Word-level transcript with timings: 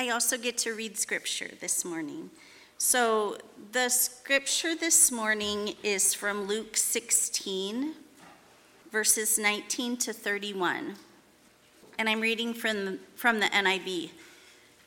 I 0.00 0.08
also 0.08 0.38
get 0.38 0.56
to 0.58 0.72
read 0.72 0.96
scripture 0.96 1.50
this 1.60 1.84
morning. 1.84 2.30
So, 2.78 3.36
the 3.72 3.90
scripture 3.90 4.74
this 4.74 5.12
morning 5.12 5.74
is 5.82 6.14
from 6.14 6.46
Luke 6.46 6.74
16, 6.74 7.92
verses 8.90 9.38
19 9.38 9.98
to 9.98 10.14
31. 10.14 10.94
And 11.98 12.08
I'm 12.08 12.22
reading 12.22 12.54
from 12.54 12.84
the, 12.86 12.98
from 13.14 13.40
the 13.40 13.46
NIV. 13.48 14.12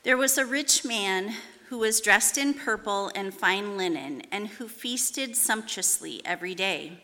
There 0.01 0.17
was 0.17 0.39
a 0.39 0.47
rich 0.47 0.83
man 0.83 1.35
who 1.69 1.77
was 1.77 2.01
dressed 2.01 2.39
in 2.39 2.55
purple 2.55 3.11
and 3.13 3.35
fine 3.35 3.77
linen, 3.77 4.23
and 4.31 4.47
who 4.47 4.67
feasted 4.67 5.35
sumptuously 5.35 6.23
every 6.25 6.55
day. 6.55 7.03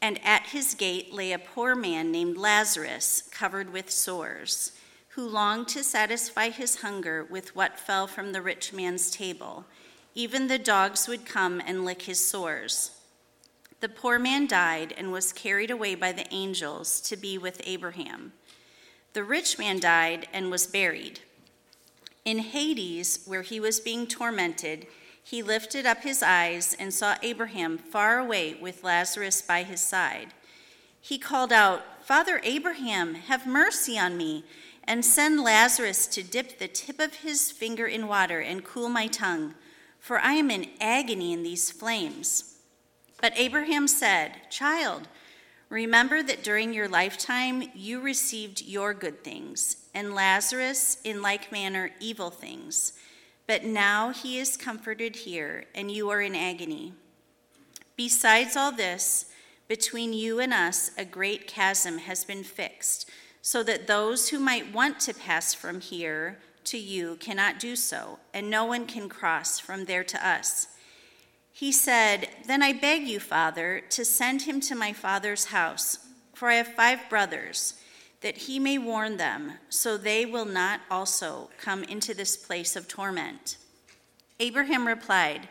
And 0.00 0.18
at 0.24 0.46
his 0.46 0.74
gate 0.74 1.14
lay 1.14 1.30
a 1.30 1.38
poor 1.38 1.76
man 1.76 2.10
named 2.10 2.36
Lazarus, 2.36 3.22
covered 3.30 3.72
with 3.72 3.92
sores, 3.92 4.72
who 5.14 5.28
longed 5.28 5.68
to 5.68 5.84
satisfy 5.84 6.48
his 6.48 6.76
hunger 6.76 7.22
with 7.24 7.54
what 7.54 7.78
fell 7.78 8.06
from 8.06 8.32
the 8.32 8.40
rich 8.40 8.72
man's 8.72 9.10
table. 9.10 9.66
Even 10.14 10.48
the 10.48 10.58
dogs 10.58 11.06
would 11.06 11.26
come 11.26 11.60
and 11.66 11.84
lick 11.84 12.02
his 12.02 12.18
sores. 12.18 12.92
The 13.80 13.90
poor 13.90 14.18
man 14.18 14.46
died 14.46 14.94
and 14.96 15.12
was 15.12 15.32
carried 15.32 15.70
away 15.70 15.94
by 15.94 16.12
the 16.12 16.32
angels 16.32 17.00
to 17.02 17.16
be 17.16 17.36
with 17.36 17.60
Abraham. 17.64 18.32
The 19.12 19.24
rich 19.24 19.58
man 19.58 19.80
died 19.80 20.28
and 20.32 20.50
was 20.50 20.66
buried. 20.66 21.20
In 22.24 22.38
Hades, 22.38 23.24
where 23.26 23.42
he 23.42 23.60
was 23.60 23.80
being 23.80 24.06
tormented, 24.06 24.86
he 25.22 25.42
lifted 25.42 25.84
up 25.84 26.02
his 26.02 26.22
eyes 26.22 26.74
and 26.78 26.94
saw 26.94 27.16
Abraham 27.22 27.76
far 27.76 28.18
away 28.18 28.54
with 28.54 28.84
Lazarus 28.84 29.42
by 29.42 29.62
his 29.62 29.80
side. 29.80 30.32
He 31.00 31.18
called 31.18 31.52
out, 31.52 31.82
Father 32.04 32.40
Abraham, 32.44 33.14
have 33.14 33.46
mercy 33.46 33.98
on 33.98 34.16
me, 34.16 34.44
and 34.84 35.04
send 35.04 35.40
Lazarus 35.40 36.06
to 36.08 36.22
dip 36.22 36.58
the 36.58 36.68
tip 36.68 37.00
of 37.00 37.16
his 37.16 37.50
finger 37.50 37.86
in 37.86 38.08
water 38.08 38.40
and 38.40 38.64
cool 38.64 38.88
my 38.88 39.06
tongue, 39.06 39.54
for 39.98 40.18
I 40.18 40.32
am 40.34 40.50
in 40.50 40.70
agony 40.80 41.32
in 41.32 41.42
these 41.42 41.70
flames. 41.70 42.56
But 43.20 43.32
Abraham 43.36 43.86
said, 43.86 44.50
Child, 44.50 45.08
remember 45.68 46.22
that 46.22 46.42
during 46.42 46.72
your 46.72 46.88
lifetime 46.88 47.62
you 47.74 48.00
received 48.00 48.62
your 48.62 48.92
good 48.92 49.22
things 49.22 49.76
and 49.94 50.14
Lazarus 50.14 50.98
in 51.04 51.22
like 51.22 51.52
manner 51.52 51.90
evil 52.00 52.30
things. 52.30 52.94
But 53.46 53.64
now 53.64 54.10
he 54.10 54.38
is 54.38 54.56
comforted 54.56 55.16
here, 55.16 55.64
and 55.74 55.90
you 55.90 56.08
are 56.10 56.20
in 56.20 56.34
agony. 56.34 56.94
Besides 57.96 58.56
all 58.56 58.72
this, 58.72 59.26
between 59.68 60.12
you 60.12 60.40
and 60.40 60.52
us 60.52 60.90
a 60.96 61.04
great 61.04 61.46
chasm 61.46 61.98
has 61.98 62.24
been 62.24 62.44
fixed, 62.44 63.10
so 63.42 63.62
that 63.64 63.88
those 63.88 64.28
who 64.28 64.38
might 64.38 64.72
want 64.72 65.00
to 65.00 65.12
pass 65.12 65.52
from 65.52 65.80
here 65.80 66.38
to 66.64 66.78
you 66.78 67.16
cannot 67.16 67.58
do 67.58 67.74
so, 67.74 68.20
and 68.32 68.48
no 68.48 68.64
one 68.64 68.86
can 68.86 69.08
cross 69.08 69.58
from 69.58 69.84
there 69.84 70.04
to 70.04 70.26
us. 70.26 70.68
He 71.50 71.72
said, 71.72 72.28
Then 72.46 72.62
I 72.62 72.72
beg 72.72 73.02
you, 73.02 73.18
Father, 73.20 73.82
to 73.90 74.04
send 74.04 74.42
him 74.42 74.60
to 74.60 74.76
my 74.76 74.92
father's 74.92 75.46
house, 75.46 75.98
for 76.34 76.48
I 76.48 76.54
have 76.54 76.68
five 76.68 77.00
brothers 77.10 77.74
that 78.20 78.38
he 78.38 78.60
may 78.60 78.78
warn 78.78 79.16
them, 79.16 79.54
so 79.68 79.96
they 79.96 80.24
will 80.24 80.44
not 80.44 80.80
also 80.88 81.50
come 81.58 81.82
into 81.84 82.14
this 82.14 82.36
place 82.36 82.76
of 82.76 82.86
torment. 82.86 83.58
Abraham 84.38 84.86
replied, 84.86 85.48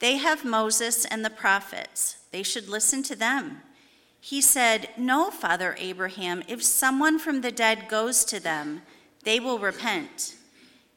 They 0.00 0.16
have 0.16 0.44
Moses 0.44 1.04
and 1.04 1.24
the 1.24 1.30
prophets. 1.30 2.16
They 2.32 2.42
should 2.42 2.68
listen 2.68 3.04
to 3.04 3.16
them. 3.16 3.62
He 4.20 4.40
said, 4.40 4.90
No, 4.96 5.30
Father 5.30 5.76
Abraham, 5.78 6.42
if 6.48 6.62
someone 6.62 7.18
from 7.18 7.40
the 7.40 7.52
dead 7.52 7.88
goes 7.88 8.24
to 8.26 8.40
them, 8.40 8.82
they 9.24 9.40
will 9.40 9.58
repent. 9.58 10.34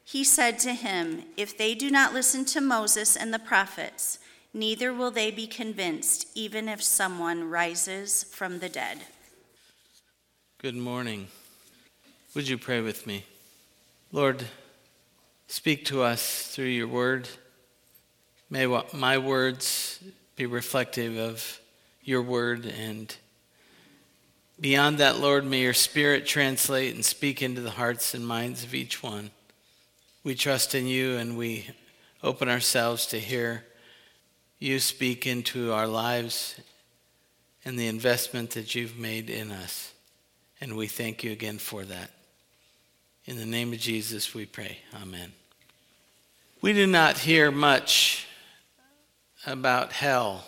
He 0.04 0.24
said 0.24 0.60
to 0.60 0.74
him, 0.74 1.24
If 1.38 1.58
they 1.58 1.76
do 1.76 1.90
not 1.90 2.14
listen 2.14 2.44
to 2.46 2.62
Moses 2.62 3.16
and 3.16 3.34
the 3.34 3.40
prophets, 3.40 4.20
neither 4.54 4.94
will 4.94 5.12
they 5.12 5.32
be 5.32 5.48
convinced, 5.48 6.28
even 6.36 6.68
if 6.68 6.84
someone 6.84 7.50
rises 7.50 8.26
from 8.26 8.60
the 8.60 8.68
dead. 8.68 9.00
Good 10.58 10.76
morning. 10.76 11.28
Would 12.36 12.50
you 12.50 12.58
pray 12.58 12.82
with 12.82 13.08
me? 13.08 13.24
Lord, 14.12 14.44
speak 15.48 15.86
to 15.86 16.02
us 16.02 16.48
through 16.48 16.66
your 16.66 16.88
word. 16.88 17.30
May 18.50 18.66
my 18.94 19.18
words 19.18 20.04
be 20.36 20.46
reflective 20.46 21.18
of 21.18 21.61
your 22.04 22.22
word. 22.22 22.66
And 22.66 23.16
beyond 24.60 24.98
that, 24.98 25.20
Lord, 25.20 25.46
may 25.46 25.62
your 25.62 25.74
spirit 25.74 26.26
translate 26.26 26.96
and 26.96 27.04
speak 27.04 27.42
into 27.42 27.62
the 27.62 27.72
hearts 27.72 28.14
and 28.14 28.26
minds 28.26 28.64
of 28.64 28.74
each 28.74 29.02
one. 29.04 29.32
We 30.24 30.36
trust 30.36 30.76
in 30.76 30.88
you 30.88 31.18
and 31.18 31.38
we 31.38 31.70
open 32.24 32.50
ourselves 32.50 33.08
to 33.08 33.20
hear 33.20 33.66
you 34.60 34.80
speak 34.80 35.26
into 35.26 35.74
our 35.74 35.88
lives 35.88 36.60
and 37.66 37.80
the 37.80 37.88
investment 37.88 38.52
that 38.52 38.76
you've 38.76 38.98
made 38.98 39.30
in 39.30 39.52
us. 39.52 39.92
And 40.62 40.78
we 40.78 40.88
thank 40.88 41.24
you 41.24 41.32
again 41.32 41.58
for 41.58 41.84
that. 41.84 42.12
In 43.26 43.38
the 43.38 43.46
name 43.46 43.74
of 43.74 43.80
Jesus, 43.80 44.36
we 44.36 44.46
pray. 44.46 44.78
Amen. 45.02 45.32
We 46.62 46.74
do 46.74 46.86
not 46.86 47.18
hear 47.18 47.50
much 47.50 48.28
about 49.48 49.92
hell 49.92 50.46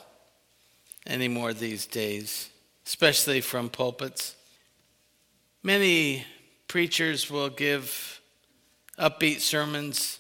anymore 1.08 1.54
these 1.54 1.86
days, 1.86 2.50
especially 2.86 3.42
from 3.42 3.70
pulpits. 3.70 4.36
Many 5.62 6.26
preachers 6.68 7.30
will 7.30 7.50
give 7.50 8.22
upbeat 8.98 9.40
sermons 9.40 10.20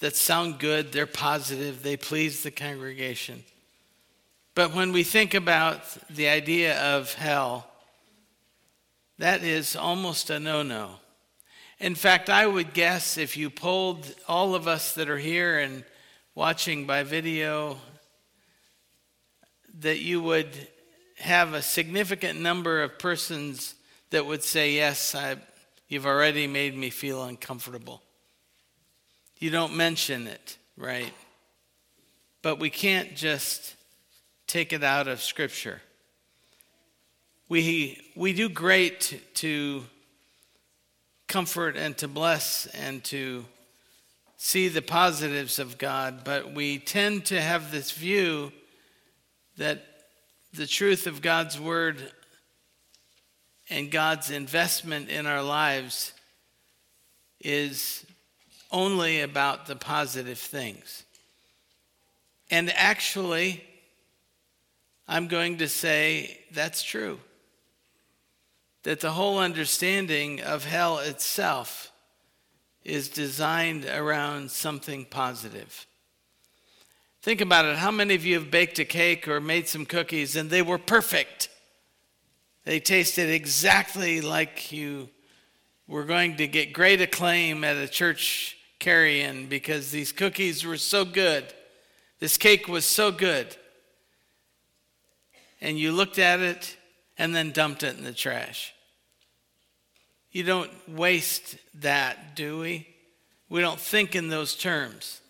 that 0.00 0.16
sound 0.16 0.58
good, 0.58 0.92
they're 0.92 1.06
positive, 1.06 1.82
they 1.82 1.96
please 1.96 2.42
the 2.42 2.50
congregation. 2.50 3.44
But 4.54 4.74
when 4.74 4.92
we 4.92 5.02
think 5.02 5.34
about 5.34 5.82
the 6.10 6.28
idea 6.28 6.78
of 6.80 7.14
hell, 7.14 7.66
that 9.18 9.42
is 9.42 9.76
almost 9.76 10.30
a 10.30 10.38
no 10.38 10.62
no. 10.62 10.96
In 11.78 11.94
fact, 11.94 12.30
I 12.30 12.46
would 12.46 12.72
guess 12.72 13.18
if 13.18 13.36
you 13.36 13.50
polled 13.50 14.14
all 14.28 14.54
of 14.54 14.68
us 14.68 14.94
that 14.94 15.08
are 15.08 15.18
here 15.18 15.58
and 15.58 15.84
watching 16.34 16.86
by 16.86 17.02
video, 17.02 17.78
that 19.80 20.00
you 20.00 20.20
would 20.22 20.48
have 21.18 21.54
a 21.54 21.62
significant 21.62 22.40
number 22.40 22.82
of 22.82 22.98
persons 22.98 23.74
that 24.10 24.26
would 24.26 24.42
say, 24.42 24.72
Yes, 24.72 25.14
I, 25.14 25.36
you've 25.88 26.06
already 26.06 26.46
made 26.46 26.76
me 26.76 26.90
feel 26.90 27.24
uncomfortable. 27.24 28.02
You 29.38 29.50
don't 29.50 29.76
mention 29.76 30.26
it, 30.26 30.56
right? 30.76 31.12
But 32.42 32.58
we 32.58 32.70
can't 32.70 33.14
just 33.14 33.74
take 34.46 34.72
it 34.72 34.84
out 34.84 35.08
of 35.08 35.22
Scripture 35.22 35.80
we, 37.48 38.00
we 38.16 38.32
do 38.32 38.48
great 38.48 39.00
to, 39.00 39.18
to 39.34 39.84
comfort 41.28 41.76
and 41.76 41.96
to 41.98 42.08
bless 42.08 42.66
and 42.66 43.04
to 43.04 43.44
see 44.36 44.68
the 44.68 44.82
positives 44.82 45.58
of 45.58 45.78
God, 45.78 46.24
but 46.24 46.52
we 46.52 46.78
tend 46.78 47.26
to 47.26 47.40
have 47.40 47.70
this 47.70 47.92
view 47.92 48.52
that 49.56 49.84
the 50.52 50.66
truth 50.66 51.06
of 51.06 51.22
God's 51.22 51.58
word 51.58 52.12
and 53.70 53.90
God's 53.90 54.30
investment 54.30 55.08
in 55.08 55.26
our 55.26 55.42
lives 55.42 56.12
is 57.40 58.04
only 58.70 59.20
about 59.20 59.66
the 59.66 59.76
positive 59.76 60.38
things. 60.38 61.04
And 62.50 62.70
actually, 62.74 63.64
I'm 65.08 65.28
going 65.28 65.58
to 65.58 65.68
say 65.68 66.38
that's 66.52 66.82
true 66.82 67.18
that 68.82 69.00
the 69.00 69.12
whole 69.12 69.38
understanding 69.38 70.42
of 70.42 70.64
hell 70.64 70.98
itself 70.98 71.90
is 72.84 73.08
designed 73.08 73.86
around 73.86 74.50
something 74.50 75.06
positive. 75.06 75.86
Think 77.24 77.40
about 77.40 77.64
it. 77.64 77.78
How 77.78 77.90
many 77.90 78.14
of 78.14 78.26
you 78.26 78.34
have 78.34 78.50
baked 78.50 78.78
a 78.78 78.84
cake 78.84 79.26
or 79.28 79.40
made 79.40 79.66
some 79.66 79.86
cookies 79.86 80.36
and 80.36 80.50
they 80.50 80.60
were 80.60 80.76
perfect? 80.76 81.48
They 82.66 82.80
tasted 82.80 83.30
exactly 83.30 84.20
like 84.20 84.70
you 84.72 85.08
were 85.88 86.04
going 86.04 86.36
to 86.36 86.46
get 86.46 86.74
great 86.74 87.00
acclaim 87.00 87.64
at 87.64 87.78
a 87.78 87.88
church 87.88 88.58
carry 88.78 89.22
in 89.22 89.46
because 89.46 89.90
these 89.90 90.12
cookies 90.12 90.66
were 90.66 90.76
so 90.76 91.06
good. 91.06 91.46
This 92.20 92.36
cake 92.36 92.68
was 92.68 92.84
so 92.84 93.10
good. 93.10 93.56
And 95.62 95.78
you 95.78 95.92
looked 95.92 96.18
at 96.18 96.40
it 96.40 96.76
and 97.16 97.34
then 97.34 97.52
dumped 97.52 97.84
it 97.84 97.96
in 97.96 98.04
the 98.04 98.12
trash. 98.12 98.74
You 100.30 100.42
don't 100.42 100.70
waste 100.86 101.56
that, 101.76 102.36
do 102.36 102.58
we? 102.60 102.86
We 103.48 103.62
don't 103.62 103.80
think 103.80 104.14
in 104.14 104.28
those 104.28 104.54
terms. 104.54 105.22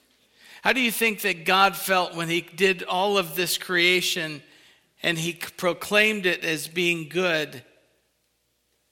How 0.64 0.72
do 0.72 0.80
you 0.80 0.90
think 0.90 1.20
that 1.20 1.44
God 1.44 1.76
felt 1.76 2.14
when 2.14 2.30
He 2.30 2.40
did 2.40 2.84
all 2.84 3.18
of 3.18 3.34
this 3.34 3.58
creation 3.58 4.42
and 5.02 5.18
He 5.18 5.34
proclaimed 5.34 6.24
it 6.24 6.42
as 6.42 6.68
being 6.68 7.10
good? 7.10 7.62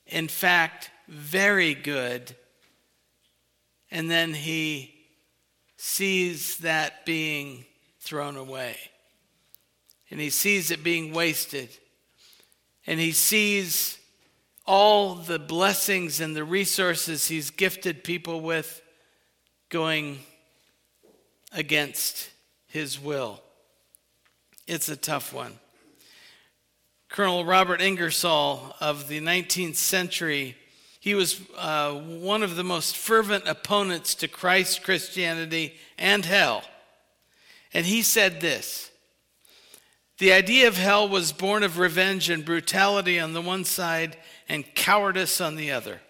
In 0.06 0.28
fact, 0.28 0.90
very 1.08 1.72
good. 1.72 2.36
and 3.90 4.10
then 4.10 4.34
he 4.34 4.94
sees 5.78 6.58
that 6.58 7.06
being 7.06 7.64
thrown 8.00 8.36
away. 8.36 8.76
And 10.10 10.20
he 10.20 10.28
sees 10.28 10.70
it 10.70 10.84
being 10.84 11.14
wasted. 11.14 11.70
And 12.86 13.00
he 13.00 13.12
sees 13.12 13.98
all 14.66 15.14
the 15.14 15.38
blessings 15.38 16.20
and 16.20 16.36
the 16.36 16.44
resources 16.44 17.28
he's 17.28 17.48
gifted 17.48 18.04
people 18.04 18.42
with 18.42 18.82
going 19.70 20.18
against 21.52 22.30
his 22.66 23.00
will. 23.00 23.42
It's 24.66 24.88
a 24.88 24.96
tough 24.96 25.32
one. 25.32 25.58
Colonel 27.08 27.44
Robert 27.44 27.82
Ingersoll 27.82 28.74
of 28.80 29.08
the 29.08 29.20
19th 29.20 29.76
century, 29.76 30.56
he 30.98 31.14
was 31.14 31.40
uh, 31.58 31.92
one 31.92 32.42
of 32.42 32.56
the 32.56 32.64
most 32.64 32.96
fervent 32.96 33.46
opponents 33.46 34.14
to 34.14 34.28
Christ, 34.28 34.82
Christianity, 34.82 35.74
and 35.98 36.24
hell. 36.24 36.62
And 37.74 37.84
he 37.84 38.02
said 38.02 38.40
this 38.40 38.90
The 40.18 40.32
idea 40.32 40.68
of 40.68 40.78
hell 40.78 41.06
was 41.06 41.32
born 41.32 41.62
of 41.62 41.78
revenge 41.78 42.30
and 42.30 42.44
brutality 42.44 43.20
on 43.20 43.34
the 43.34 43.42
one 43.42 43.64
side 43.64 44.16
and 44.48 44.74
cowardice 44.74 45.40
on 45.40 45.56
the 45.56 45.70
other. 45.70 46.00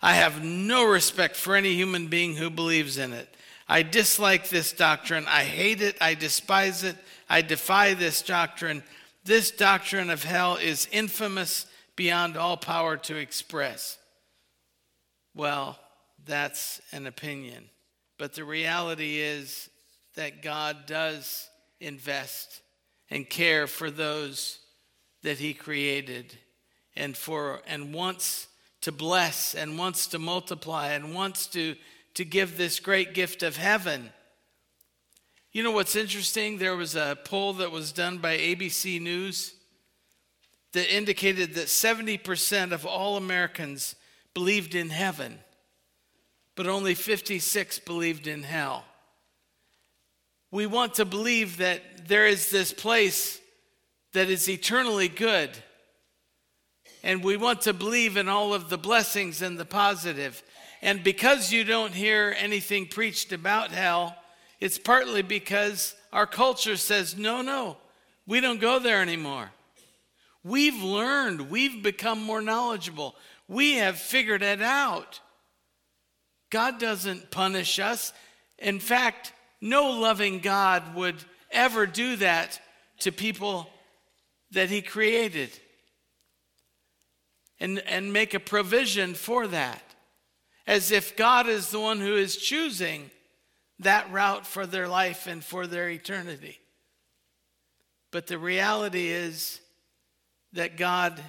I 0.00 0.14
have 0.14 0.44
no 0.44 0.84
respect 0.84 1.34
for 1.34 1.56
any 1.56 1.74
human 1.74 2.06
being 2.08 2.36
who 2.36 2.50
believes 2.50 2.98
in 2.98 3.12
it. 3.12 3.34
I 3.68 3.82
dislike 3.82 4.48
this 4.48 4.72
doctrine. 4.72 5.24
I 5.26 5.44
hate 5.44 5.80
it. 5.80 5.96
I 6.00 6.14
despise 6.14 6.84
it. 6.84 6.96
I 7.28 7.42
defy 7.42 7.94
this 7.94 8.20
doctrine. 8.22 8.82
This 9.24 9.50
doctrine 9.50 10.10
of 10.10 10.22
hell 10.22 10.56
is 10.56 10.88
infamous 10.92 11.66
beyond 11.96 12.36
all 12.36 12.56
power 12.56 12.96
to 12.98 13.16
express. 13.16 13.98
Well, 15.34 15.78
that's 16.26 16.80
an 16.92 17.06
opinion. 17.06 17.70
But 18.18 18.34
the 18.34 18.44
reality 18.44 19.18
is 19.18 19.68
that 20.14 20.42
God 20.42 20.86
does 20.86 21.48
invest 21.80 22.60
and 23.10 23.28
care 23.28 23.66
for 23.66 23.90
those 23.90 24.58
that 25.22 25.38
he 25.38 25.54
created 25.54 26.36
and 26.94 27.16
for 27.16 27.62
and 27.66 27.94
wants 27.94 28.46
to 28.82 28.92
bless 28.92 29.54
and 29.54 29.78
wants 29.78 30.08
to 30.08 30.18
multiply 30.18 30.92
and 30.92 31.14
wants 31.14 31.46
to 31.48 31.74
to 32.14 32.24
give 32.24 32.56
this 32.56 32.80
great 32.80 33.14
gift 33.14 33.42
of 33.42 33.56
heaven. 33.56 34.10
You 35.52 35.62
know 35.62 35.70
what's 35.70 35.96
interesting? 35.96 36.58
There 36.58 36.76
was 36.76 36.96
a 36.96 37.16
poll 37.24 37.54
that 37.54 37.70
was 37.70 37.92
done 37.92 38.18
by 38.18 38.36
ABC 38.36 39.00
News 39.00 39.54
that 40.72 40.94
indicated 40.94 41.54
that 41.54 41.66
70% 41.66 42.72
of 42.72 42.84
all 42.84 43.16
Americans 43.16 43.94
believed 44.34 44.74
in 44.74 44.90
heaven, 44.90 45.38
but 46.56 46.66
only 46.66 46.94
56 46.94 47.78
believed 47.80 48.26
in 48.26 48.42
hell. 48.42 48.84
We 50.50 50.66
want 50.66 50.94
to 50.94 51.04
believe 51.04 51.58
that 51.58 52.08
there 52.08 52.26
is 52.26 52.50
this 52.50 52.72
place 52.72 53.40
that 54.12 54.28
is 54.28 54.48
eternally 54.48 55.08
good. 55.08 55.50
And 57.02 57.22
we 57.22 57.36
want 57.36 57.62
to 57.62 57.72
believe 57.72 58.16
in 58.16 58.28
all 58.28 58.54
of 58.54 58.70
the 58.70 58.78
blessings 58.78 59.42
and 59.42 59.58
the 59.58 59.64
positive. 59.64 60.42
And 60.84 61.02
because 61.02 61.50
you 61.50 61.64
don't 61.64 61.94
hear 61.94 62.36
anything 62.38 62.86
preached 62.86 63.32
about 63.32 63.70
hell, 63.70 64.14
it's 64.60 64.78
partly 64.78 65.22
because 65.22 65.94
our 66.12 66.26
culture 66.26 66.76
says, 66.76 67.16
no, 67.16 67.40
no, 67.40 67.78
we 68.26 68.40
don't 68.40 68.60
go 68.60 68.78
there 68.78 69.00
anymore. 69.00 69.50
We've 70.44 70.82
learned, 70.82 71.48
we've 71.50 71.82
become 71.82 72.22
more 72.22 72.42
knowledgeable, 72.42 73.16
we 73.48 73.76
have 73.76 73.96
figured 73.96 74.42
it 74.42 74.60
out. 74.60 75.20
God 76.50 76.78
doesn't 76.78 77.30
punish 77.30 77.78
us. 77.78 78.12
In 78.58 78.78
fact, 78.78 79.32
no 79.62 79.90
loving 79.90 80.40
God 80.40 80.94
would 80.94 81.16
ever 81.50 81.86
do 81.86 82.16
that 82.16 82.60
to 82.98 83.10
people 83.10 83.70
that 84.50 84.68
He 84.68 84.82
created 84.82 85.48
and, 87.58 87.78
and 87.86 88.12
make 88.12 88.34
a 88.34 88.38
provision 88.38 89.14
for 89.14 89.46
that 89.46 89.93
as 90.66 90.90
if 90.90 91.16
God 91.16 91.48
is 91.48 91.70
the 91.70 91.80
one 91.80 92.00
who 92.00 92.16
is 92.16 92.36
choosing 92.36 93.10
that 93.80 94.10
route 94.12 94.46
for 94.46 94.66
their 94.66 94.88
life 94.88 95.26
and 95.26 95.44
for 95.44 95.66
their 95.66 95.90
eternity. 95.90 96.58
But 98.10 98.26
the 98.28 98.38
reality 98.38 99.08
is 99.08 99.60
that 100.52 100.76
God 100.76 101.20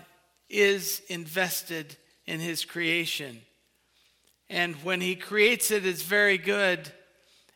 is 0.50 1.02
invested 1.10 1.98
in 2.26 2.40
his 2.40 2.64
creation. 2.64 3.42
And 4.50 4.76
when 4.84 5.02
he 5.02 5.16
creates 5.16 5.72
it, 5.72 5.86
it's 5.86 6.04
very 6.04 6.38
good. 6.38 6.92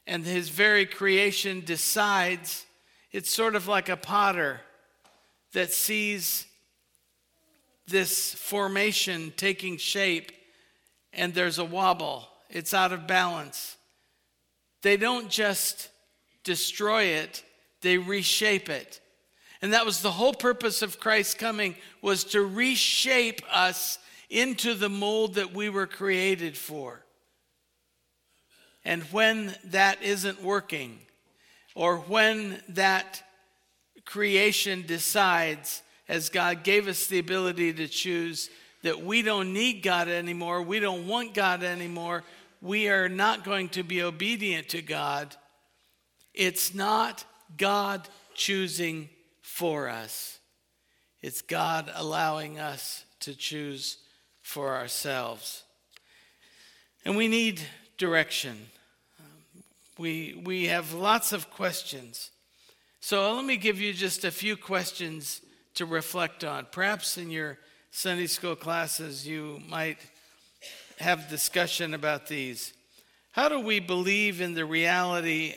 And 0.07 0.25
his 0.25 0.49
very 0.49 0.87
creation 0.87 1.61
decides, 1.63 2.65
it's 3.11 3.29
sort 3.29 3.55
of 3.55 3.67
like 3.67 3.89
a 3.89 3.97
potter 3.97 4.61
that 5.53 5.71
sees 5.71 6.47
this 7.87 8.33
formation 8.33 9.31
taking 9.37 9.77
shape 9.77 10.31
and 11.13 11.33
there's 11.33 11.59
a 11.59 11.65
wobble, 11.65 12.27
it's 12.49 12.73
out 12.73 12.93
of 12.93 13.07
balance. 13.07 13.77
They 14.81 14.97
don't 14.97 15.29
just 15.29 15.89
destroy 16.43 17.03
it, 17.03 17.43
they 17.81 17.97
reshape 17.97 18.69
it. 18.69 19.01
And 19.61 19.73
that 19.73 19.85
was 19.85 20.01
the 20.01 20.11
whole 20.11 20.33
purpose 20.33 20.81
of 20.81 20.99
Christ's 20.99 21.33
coming 21.33 21.75
was 22.01 22.23
to 22.25 22.41
reshape 22.41 23.41
us 23.51 23.99
into 24.29 24.73
the 24.73 24.89
mold 24.89 25.35
that 25.35 25.53
we 25.53 25.69
were 25.69 25.87
created 25.87 26.57
for. 26.57 27.03
And 28.85 29.03
when 29.11 29.53
that 29.65 30.01
isn't 30.01 30.41
working, 30.41 30.99
or 31.75 31.97
when 31.97 32.61
that 32.69 33.23
creation 34.05 34.83
decides, 34.87 35.81
as 36.07 36.29
God 36.29 36.63
gave 36.63 36.87
us 36.87 37.07
the 37.07 37.19
ability 37.19 37.73
to 37.73 37.87
choose, 37.87 38.49
that 38.83 39.03
we 39.03 39.21
don't 39.21 39.53
need 39.53 39.83
God 39.83 40.07
anymore, 40.07 40.61
we 40.61 40.79
don't 40.79 41.07
want 41.07 41.33
God 41.33 41.63
anymore, 41.63 42.23
we 42.61 42.89
are 42.89 43.09
not 43.09 43.43
going 43.43 43.69
to 43.69 43.83
be 43.83 44.01
obedient 44.01 44.69
to 44.69 44.81
God. 44.81 45.35
It's 46.33 46.73
not 46.73 47.23
God 47.57 48.07
choosing 48.33 49.09
for 49.41 49.89
us, 49.89 50.39
it's 51.21 51.41
God 51.41 51.91
allowing 51.93 52.59
us 52.59 53.03
to 53.21 53.35
choose 53.35 53.97
for 54.41 54.75
ourselves. 54.75 55.63
And 57.05 57.17
we 57.17 57.27
need 57.27 57.61
direction. 57.97 58.67
We, 59.97 60.41
we 60.45 60.67
have 60.67 60.93
lots 60.93 61.33
of 61.33 61.51
questions. 61.51 62.31
So 63.01 63.35
let 63.35 63.43
me 63.43 63.57
give 63.57 63.81
you 63.81 63.93
just 63.93 64.23
a 64.23 64.31
few 64.31 64.55
questions 64.55 65.41
to 65.75 65.85
reflect 65.85 66.43
on. 66.43 66.67
Perhaps 66.71 67.17
in 67.17 67.29
your 67.29 67.57
Sunday 67.91 68.27
school 68.27 68.55
classes, 68.55 69.27
you 69.27 69.61
might 69.67 69.97
have 70.99 71.29
discussion 71.29 71.93
about 71.93 72.27
these. 72.27 72.73
How 73.31 73.49
do 73.49 73.59
we 73.59 73.79
believe 73.79 74.41
in 74.41 74.53
the 74.53 74.65
reality 74.65 75.55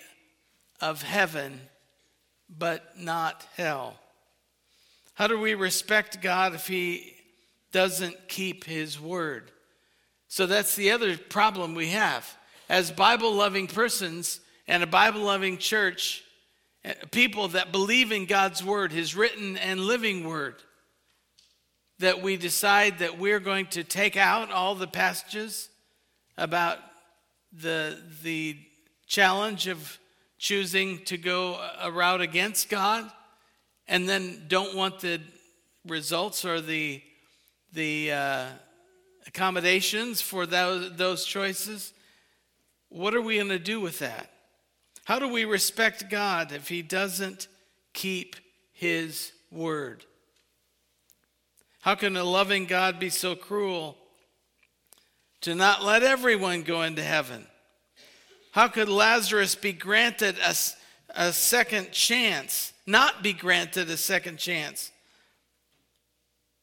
of 0.80 1.02
heaven 1.02 1.60
but 2.48 2.98
not 2.98 3.46
hell? 3.56 3.96
How 5.14 5.26
do 5.26 5.38
we 5.38 5.54
respect 5.54 6.22
God 6.22 6.54
if 6.54 6.66
He 6.66 7.14
doesn't 7.70 8.28
keep 8.28 8.64
His 8.64 8.98
word? 8.98 9.50
So 10.28 10.46
that's 10.46 10.74
the 10.74 10.90
other 10.90 11.18
problem 11.18 11.74
we 11.74 11.88
have. 11.88 12.36
As 12.68 12.90
Bible 12.90 13.32
loving 13.32 13.66
persons 13.66 14.40
and 14.66 14.82
a 14.82 14.86
Bible 14.86 15.20
loving 15.20 15.58
church, 15.58 16.24
eh, 16.84 16.94
people 17.10 17.48
that 17.48 17.72
believe 17.72 18.10
in 18.10 18.24
God's 18.24 18.64
word, 18.64 18.90
His 18.90 19.14
written 19.14 19.58
and 19.58 19.80
living 19.80 20.26
word, 20.26 20.56
that 22.02 22.20
we 22.20 22.36
decide 22.36 22.98
that 22.98 23.16
we're 23.16 23.38
going 23.38 23.66
to 23.66 23.84
take 23.84 24.16
out 24.16 24.50
all 24.50 24.74
the 24.74 24.88
passages 24.88 25.68
about 26.36 26.78
the, 27.52 27.96
the 28.24 28.58
challenge 29.06 29.68
of 29.68 30.00
choosing 30.36 30.98
to 31.04 31.16
go 31.16 31.64
a 31.80 31.92
route 31.92 32.20
against 32.20 32.68
God 32.68 33.08
and 33.86 34.08
then 34.08 34.46
don't 34.48 34.74
want 34.74 34.98
the 34.98 35.20
results 35.86 36.44
or 36.44 36.60
the, 36.60 37.00
the 37.72 38.10
uh, 38.10 38.46
accommodations 39.28 40.20
for 40.20 40.44
those, 40.44 40.96
those 40.96 41.24
choices. 41.24 41.92
What 42.88 43.14
are 43.14 43.22
we 43.22 43.36
going 43.36 43.48
to 43.50 43.60
do 43.60 43.80
with 43.80 44.00
that? 44.00 44.28
How 45.04 45.20
do 45.20 45.28
we 45.28 45.44
respect 45.44 46.10
God 46.10 46.50
if 46.50 46.68
He 46.68 46.82
doesn't 46.82 47.46
keep 47.92 48.34
His 48.72 49.30
word? 49.52 50.04
How 51.82 51.94
can 51.94 52.16
a 52.16 52.24
loving 52.24 52.66
God 52.66 52.98
be 52.98 53.10
so 53.10 53.36
cruel 53.36 53.96
to 55.42 55.54
not 55.54 55.84
let 55.84 56.02
everyone 56.02 56.62
go 56.62 56.82
into 56.82 57.02
heaven? 57.02 57.46
How 58.50 58.68
could 58.68 58.88
Lazarus 58.88 59.54
be 59.54 59.72
granted 59.72 60.36
a, 60.38 60.54
a 61.14 61.32
second 61.32 61.92
chance, 61.92 62.72
not 62.86 63.22
be 63.22 63.34
granted 63.34 63.90
a 63.90 63.96
second 63.96 64.38
chance? 64.38 64.90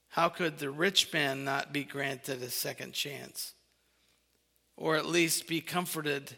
How 0.10 0.28
could 0.28 0.58
the 0.58 0.70
rich 0.70 1.14
man 1.14 1.46
not 1.46 1.72
be 1.72 1.84
granted 1.84 2.42
a 2.42 2.50
second 2.50 2.94
chance? 2.94 3.54
or 4.80 4.96
at 4.96 5.06
least 5.06 5.48
be 5.48 5.60
comforted 5.60 6.34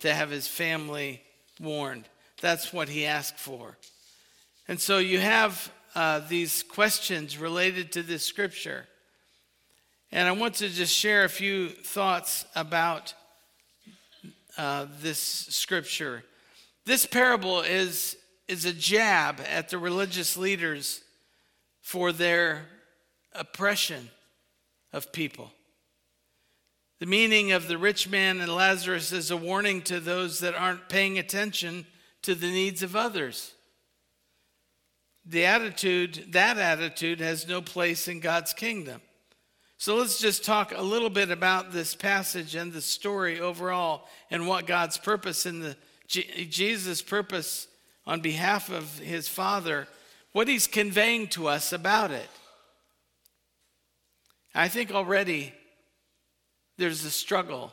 to 0.00 0.14
have 0.14 0.30
his 0.30 0.46
family 0.46 1.20
warned. 1.60 2.08
That's 2.40 2.72
what 2.72 2.88
he 2.88 3.04
asked 3.04 3.38
for. 3.38 3.76
And 4.68 4.80
so 4.80 4.98
you 4.98 5.18
have 5.18 5.72
uh, 5.94 6.20
these 6.28 6.62
questions 6.62 7.38
related 7.38 7.92
to 7.92 8.02
this 8.02 8.24
scripture. 8.24 8.86
And 10.10 10.28
I 10.28 10.32
want 10.32 10.56
to 10.56 10.68
just 10.68 10.94
share 10.94 11.24
a 11.24 11.28
few 11.28 11.68
thoughts 11.68 12.44
about 12.54 13.14
uh, 14.58 14.86
this 15.00 15.18
scripture. 15.18 16.22
This 16.84 17.06
parable 17.06 17.62
is, 17.62 18.16
is 18.48 18.64
a 18.64 18.72
jab 18.72 19.40
at 19.48 19.70
the 19.70 19.78
religious 19.78 20.36
leaders 20.36 21.02
for 21.80 22.12
their 22.12 22.66
oppression 23.34 24.10
of 24.92 25.12
people. 25.12 25.50
The 27.00 27.06
meaning 27.06 27.52
of 27.52 27.66
the 27.66 27.78
rich 27.78 28.08
man 28.08 28.40
and 28.40 28.54
Lazarus 28.54 29.10
is 29.12 29.30
a 29.30 29.36
warning 29.36 29.82
to 29.82 29.98
those 29.98 30.38
that 30.40 30.54
aren't 30.54 30.88
paying 30.88 31.18
attention 31.18 31.86
to 32.22 32.34
the 32.34 32.46
needs 32.46 32.82
of 32.82 32.94
others. 32.94 33.54
The 35.24 35.46
attitude, 35.46 36.32
that 36.32 36.58
attitude, 36.58 37.20
has 37.20 37.46
no 37.46 37.62
place 37.62 38.08
in 38.08 38.20
God's 38.20 38.52
kingdom. 38.52 39.00
So 39.78 39.96
let's 39.96 40.20
just 40.20 40.44
talk 40.44 40.72
a 40.74 40.82
little 40.82 41.10
bit 41.10 41.30
about 41.30 41.72
this 41.72 41.94
passage 41.94 42.54
and 42.54 42.72
the 42.72 42.80
story 42.80 43.40
overall 43.40 44.08
and 44.30 44.46
what 44.46 44.66
God's 44.66 44.98
purpose 44.98 45.46
in 45.46 45.60
the 45.60 45.76
Jesus' 46.06 47.02
purpose 47.02 47.66
on 48.06 48.20
behalf 48.20 48.70
of 48.70 48.98
his 48.98 49.28
Father, 49.28 49.88
what 50.32 50.48
he's 50.48 50.66
conveying 50.66 51.28
to 51.28 51.48
us 51.48 51.72
about 51.72 52.10
it. 52.10 52.28
I 54.54 54.68
think 54.68 54.92
already 54.92 55.54
there's 56.76 57.04
a 57.04 57.10
struggle 57.10 57.72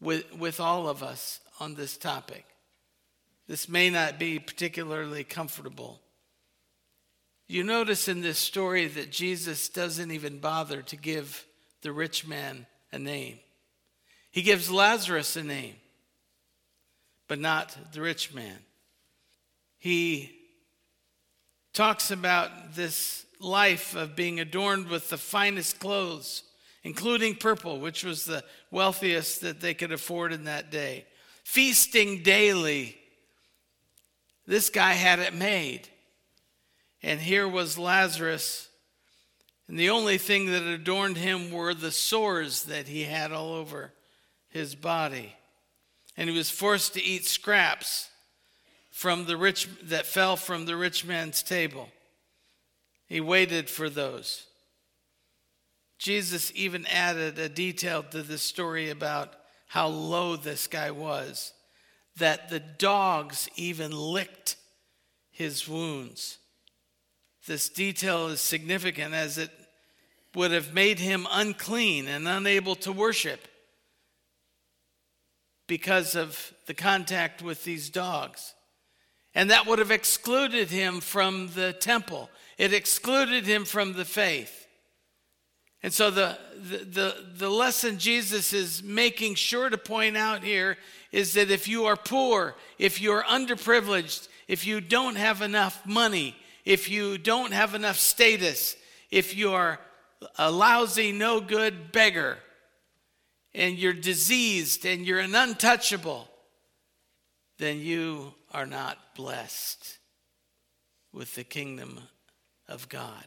with, 0.00 0.32
with 0.36 0.60
all 0.60 0.88
of 0.88 1.02
us 1.02 1.40
on 1.60 1.74
this 1.74 1.96
topic. 1.96 2.44
This 3.48 3.68
may 3.68 3.88
not 3.88 4.18
be 4.18 4.38
particularly 4.38 5.24
comfortable. 5.24 6.01
You 7.52 7.64
notice 7.64 8.08
in 8.08 8.22
this 8.22 8.38
story 8.38 8.86
that 8.86 9.12
Jesus 9.12 9.68
doesn't 9.68 10.10
even 10.10 10.38
bother 10.38 10.80
to 10.80 10.96
give 10.96 11.44
the 11.82 11.92
rich 11.92 12.26
man 12.26 12.64
a 12.90 12.98
name. 12.98 13.40
He 14.30 14.40
gives 14.40 14.70
Lazarus 14.70 15.36
a 15.36 15.42
name, 15.42 15.74
but 17.28 17.38
not 17.38 17.76
the 17.92 18.00
rich 18.00 18.32
man. 18.32 18.56
He 19.78 20.34
talks 21.74 22.10
about 22.10 22.74
this 22.74 23.26
life 23.38 23.94
of 23.94 24.16
being 24.16 24.40
adorned 24.40 24.88
with 24.88 25.10
the 25.10 25.18
finest 25.18 25.78
clothes, 25.78 26.44
including 26.84 27.34
purple, 27.34 27.80
which 27.80 28.02
was 28.02 28.24
the 28.24 28.42
wealthiest 28.70 29.42
that 29.42 29.60
they 29.60 29.74
could 29.74 29.92
afford 29.92 30.32
in 30.32 30.44
that 30.44 30.70
day, 30.70 31.04
feasting 31.44 32.22
daily. 32.22 32.96
This 34.46 34.70
guy 34.70 34.94
had 34.94 35.18
it 35.18 35.34
made. 35.34 35.90
And 37.02 37.20
here 37.20 37.48
was 37.48 37.78
Lazarus. 37.78 38.68
And 39.68 39.78
the 39.78 39.90
only 39.90 40.18
thing 40.18 40.46
that 40.46 40.62
adorned 40.62 41.16
him 41.16 41.50
were 41.50 41.74
the 41.74 41.90
sores 41.90 42.64
that 42.64 42.88
he 42.88 43.04
had 43.04 43.32
all 43.32 43.52
over 43.52 43.92
his 44.48 44.74
body. 44.74 45.34
And 46.16 46.28
he 46.28 46.36
was 46.36 46.50
forced 46.50 46.94
to 46.94 47.02
eat 47.02 47.24
scraps 47.24 48.10
from 48.90 49.24
the 49.24 49.36
rich 49.36 49.68
that 49.84 50.06
fell 50.06 50.36
from 50.36 50.66
the 50.66 50.76
rich 50.76 51.04
man's 51.04 51.42
table. 51.42 51.88
He 53.06 53.20
waited 53.20 53.68
for 53.68 53.88
those. 53.88 54.46
Jesus 55.98 56.52
even 56.54 56.86
added 56.86 57.38
a 57.38 57.48
detail 57.48 58.02
to 58.02 58.22
the 58.22 58.38
story 58.38 58.90
about 58.90 59.34
how 59.68 59.86
low 59.86 60.36
this 60.36 60.66
guy 60.66 60.90
was, 60.90 61.52
that 62.16 62.50
the 62.50 62.60
dogs 62.60 63.48
even 63.56 63.92
licked 63.92 64.56
his 65.30 65.66
wounds. 65.66 66.38
This 67.46 67.68
detail 67.68 68.28
is 68.28 68.40
significant 68.40 69.14
as 69.14 69.38
it 69.38 69.50
would 70.34 70.52
have 70.52 70.72
made 70.72 70.98
him 70.98 71.26
unclean 71.30 72.08
and 72.08 72.26
unable 72.28 72.74
to 72.76 72.92
worship 72.92 73.48
because 75.66 76.14
of 76.14 76.52
the 76.66 76.74
contact 76.74 77.42
with 77.42 77.64
these 77.64 77.90
dogs. 77.90 78.54
And 79.34 79.50
that 79.50 79.66
would 79.66 79.78
have 79.78 79.90
excluded 79.90 80.70
him 80.70 81.00
from 81.00 81.48
the 81.54 81.72
temple, 81.72 82.30
it 82.58 82.72
excluded 82.72 83.46
him 83.46 83.64
from 83.64 83.94
the 83.94 84.04
faith. 84.04 84.66
And 85.84 85.92
so, 85.92 86.10
the, 86.10 86.38
the, 86.56 86.76
the, 86.76 87.16
the 87.38 87.50
lesson 87.50 87.98
Jesus 87.98 88.52
is 88.52 88.84
making 88.84 89.34
sure 89.34 89.68
to 89.68 89.76
point 89.76 90.16
out 90.16 90.44
here 90.44 90.76
is 91.10 91.34
that 91.34 91.50
if 91.50 91.66
you 91.66 91.86
are 91.86 91.96
poor, 91.96 92.54
if 92.78 93.00
you're 93.00 93.24
underprivileged, 93.24 94.28
if 94.46 94.64
you 94.64 94.80
don't 94.80 95.16
have 95.16 95.42
enough 95.42 95.84
money, 95.84 96.36
if 96.64 96.90
you 96.90 97.18
don't 97.18 97.52
have 97.52 97.74
enough 97.74 97.98
status, 97.98 98.76
if 99.10 99.36
you 99.36 99.52
are 99.52 99.80
a 100.38 100.50
lousy, 100.50 101.12
no 101.12 101.40
good 101.40 101.92
beggar, 101.92 102.38
and 103.54 103.76
you're 103.76 103.92
diseased 103.92 104.86
and 104.86 105.06
you're 105.06 105.18
an 105.18 105.34
untouchable, 105.34 106.28
then 107.58 107.78
you 107.78 108.34
are 108.52 108.66
not 108.66 108.98
blessed 109.14 109.98
with 111.12 111.34
the 111.34 111.44
kingdom 111.44 112.00
of 112.68 112.88
God 112.88 113.26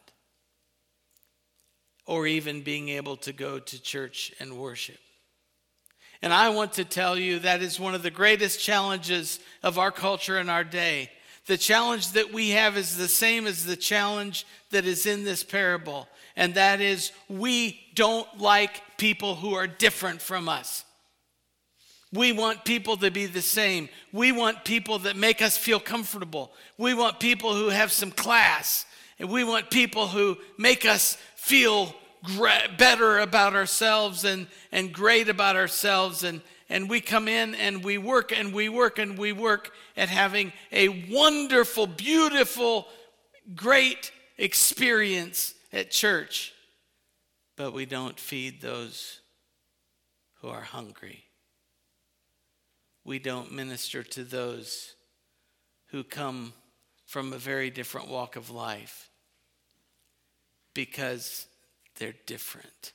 or 2.05 2.27
even 2.27 2.61
being 2.61 2.89
able 2.89 3.17
to 3.17 3.33
go 3.33 3.59
to 3.59 3.81
church 3.81 4.31
and 4.39 4.57
worship. 4.57 4.97
And 6.21 6.33
I 6.33 6.49
want 6.49 6.73
to 6.73 6.85
tell 6.85 7.17
you 7.17 7.39
that 7.39 7.61
is 7.61 7.79
one 7.79 7.95
of 7.95 8.03
the 8.03 8.11
greatest 8.11 8.59
challenges 8.59 9.39
of 9.61 9.77
our 9.77 9.91
culture 9.91 10.37
and 10.37 10.49
our 10.49 10.63
day 10.63 11.09
the 11.47 11.57
challenge 11.57 12.13
that 12.13 12.33
we 12.33 12.51
have 12.51 12.77
is 12.77 12.97
the 12.97 13.07
same 13.07 13.45
as 13.45 13.65
the 13.65 13.75
challenge 13.75 14.45
that 14.71 14.85
is 14.85 15.05
in 15.05 15.23
this 15.23 15.43
parable, 15.43 16.07
and 16.35 16.55
that 16.55 16.81
is 16.81 17.11
we 17.29 17.79
don't 17.93 18.27
like 18.39 18.81
people 18.97 19.35
who 19.35 19.53
are 19.53 19.67
different 19.67 20.21
from 20.21 20.49
us. 20.49 20.83
We 22.11 22.31
want 22.31 22.65
people 22.65 22.97
to 22.97 23.11
be 23.11 23.25
the 23.25 23.41
same. 23.41 23.89
We 24.13 24.31
want 24.31 24.63
people 24.63 24.99
that 24.99 25.17
make 25.17 25.41
us 25.41 25.57
feel 25.57 25.79
comfortable. 25.79 26.51
We 26.77 26.93
want 26.93 27.19
people 27.19 27.53
who 27.53 27.69
have 27.69 27.91
some 27.91 28.11
class. 28.11 28.85
And 29.19 29.29
we 29.29 29.43
want 29.43 29.69
people 29.69 30.07
who 30.07 30.37
make 30.57 30.85
us 30.85 31.17
feel 31.35 31.93
better 32.77 33.19
about 33.19 33.53
ourselves 33.53 34.23
and, 34.23 34.47
and 34.71 34.93
great 34.93 35.29
about 35.29 35.55
ourselves 35.55 36.23
and, 36.23 36.41
and 36.69 36.89
we 36.89 37.01
come 37.01 37.27
in 37.27 37.55
and 37.55 37.83
we 37.83 37.97
work 37.97 38.31
and 38.31 38.53
we 38.53 38.69
work 38.69 38.97
and 38.97 39.17
we 39.17 39.31
work 39.31 39.71
at 39.95 40.09
having 40.09 40.51
a 40.71 40.89
wonderful, 41.11 41.87
beautiful, 41.87 42.87
great 43.55 44.11
experience 44.37 45.53
at 45.71 45.91
church, 45.91 46.53
but 47.55 47.73
we 47.73 47.85
don't 47.85 48.19
feed 48.19 48.61
those 48.61 49.19
who 50.41 50.49
are 50.49 50.61
hungry. 50.61 51.25
We 53.03 53.19
don't 53.19 53.51
minister 53.51 54.01
to 54.01 54.23
those 54.23 54.95
who 55.87 56.03
come 56.03 56.53
from 57.05 57.31
a 57.31 57.37
very 57.37 57.69
different 57.69 58.09
walk 58.09 58.35
of 58.35 58.49
life 58.49 59.09
because 60.73 61.45
they're 61.97 62.15
different. 62.25 62.93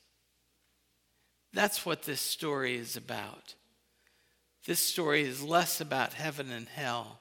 That's 1.53 1.87
what 1.87 2.03
this 2.03 2.21
story 2.21 2.77
is 2.77 2.97
about. 2.97 3.55
This 4.67 4.81
story 4.81 5.23
is 5.23 5.43
less 5.43 5.81
about 5.81 6.13
heaven 6.13 6.51
and 6.51 6.69
hell 6.69 7.21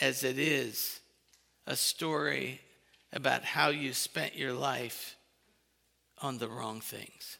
as 0.00 0.24
it 0.24 0.38
is 0.38 1.00
a 1.66 1.76
story 1.76 2.60
about 3.12 3.44
how 3.44 3.68
you 3.68 3.92
spent 3.92 4.36
your 4.36 4.52
life 4.52 5.16
on 6.20 6.38
the 6.38 6.48
wrong 6.48 6.80
things. 6.80 7.38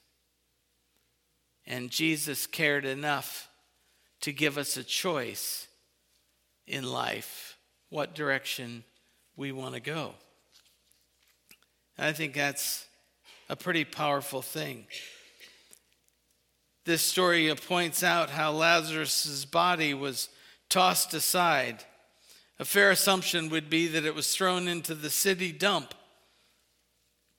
And 1.67 1.91
Jesus 1.91 2.47
cared 2.47 2.85
enough 2.85 3.49
to 4.21 4.33
give 4.33 4.57
us 4.57 4.77
a 4.77 4.85
choice 4.85 5.67
in 6.67 6.85
life 6.85 7.59
what 7.91 8.15
direction 8.15 8.85
we 9.37 9.53
want 9.53 9.75
to 9.75 9.81
go. 9.81 10.13
I 11.99 12.13
think 12.13 12.35
that's 12.35 12.87
a 13.49 13.57
pretty 13.57 13.85
powerful 13.85 14.43
thing. 14.43 14.87
This 16.85 17.01
story 17.01 17.53
points 17.55 18.03
out 18.03 18.29
how 18.29 18.53
Lazarus' 18.53 19.47
body 19.47 19.95
was 19.95 20.29
tossed 20.69 21.15
aside. 21.15 21.83
A 22.59 22.65
fair 22.65 22.91
assumption 22.91 23.49
would 23.49 23.71
be 23.71 23.87
that 23.89 24.05
it 24.05 24.15
was 24.15 24.35
thrown 24.35 24.69
into 24.69 24.95
the 24.95 25.09
city 25.09 25.51
dump. 25.51 25.95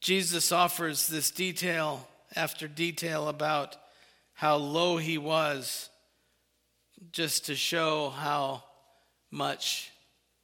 Jesus 0.01 0.51
offers 0.51 1.07
this 1.07 1.29
detail 1.29 2.07
after 2.35 2.67
detail 2.67 3.27
about 3.27 3.77
how 4.33 4.55
low 4.55 4.97
he 4.97 5.17
was, 5.17 5.89
just 7.11 7.45
to 7.45 7.55
show 7.55 8.09
how 8.09 8.63
much 9.29 9.91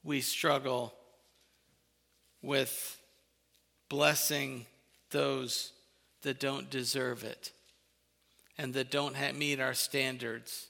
we 0.03 0.21
struggle 0.21 0.93
with 2.41 2.99
blessing 3.89 4.65
those 5.09 5.73
that 6.21 6.39
don't 6.39 6.69
deserve 6.69 7.23
it. 7.23 7.51
And 8.61 8.75
that 8.75 8.91
don't 8.91 9.15
ha- 9.15 9.31
meet 9.31 9.59
our 9.59 9.73
standards. 9.73 10.67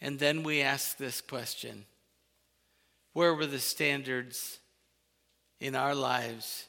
And 0.00 0.18
then 0.18 0.42
we 0.42 0.62
ask 0.62 0.96
this 0.96 1.20
question 1.20 1.84
Where 3.12 3.34
were 3.34 3.46
the 3.46 3.58
standards 3.58 4.58
in 5.60 5.74
our 5.74 5.94
lives 5.94 6.66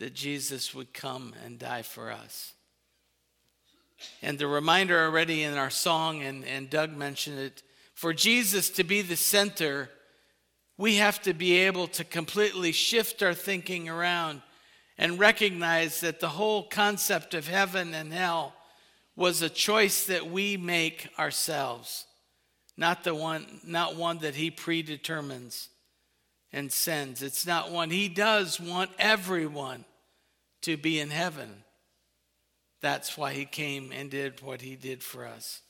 that 0.00 0.14
Jesus 0.14 0.74
would 0.74 0.92
come 0.92 1.34
and 1.44 1.58
die 1.58 1.82
for 1.82 2.10
us? 2.10 2.54
And 4.22 4.38
the 4.38 4.48
reminder 4.48 4.98
already 5.04 5.42
in 5.44 5.54
our 5.54 5.70
song, 5.70 6.22
and, 6.22 6.44
and 6.44 6.68
Doug 6.68 6.96
mentioned 6.96 7.38
it, 7.38 7.62
for 7.94 8.12
Jesus 8.14 8.70
to 8.70 8.82
be 8.82 9.02
the 9.02 9.16
center, 9.16 9.90
we 10.78 10.96
have 10.96 11.20
to 11.22 11.34
be 11.34 11.58
able 11.58 11.86
to 11.88 12.02
completely 12.02 12.72
shift 12.72 13.22
our 13.22 13.34
thinking 13.34 13.88
around 13.88 14.40
and 14.96 15.18
recognize 15.18 16.00
that 16.00 16.18
the 16.18 16.30
whole 16.30 16.62
concept 16.62 17.34
of 17.34 17.46
heaven 17.46 17.94
and 17.94 18.12
hell 18.12 18.54
was 19.20 19.42
a 19.42 19.50
choice 19.50 20.06
that 20.06 20.30
we 20.30 20.56
make 20.56 21.06
ourselves, 21.18 22.06
not 22.78 23.04
the 23.04 23.14
one, 23.14 23.60
not 23.62 23.94
one 23.94 24.16
that 24.20 24.34
he 24.34 24.50
predetermines 24.50 25.68
and 26.54 26.72
sends. 26.72 27.22
It's 27.22 27.46
not 27.46 27.70
one. 27.70 27.90
He 27.90 28.08
does 28.08 28.58
want 28.58 28.90
everyone 28.98 29.84
to 30.62 30.78
be 30.78 30.98
in 30.98 31.10
heaven. 31.10 31.50
That's 32.80 33.18
why 33.18 33.34
he 33.34 33.44
came 33.44 33.92
and 33.92 34.10
did 34.10 34.40
what 34.40 34.62
he 34.62 34.74
did 34.74 35.02
for 35.02 35.26
us. 35.26 35.60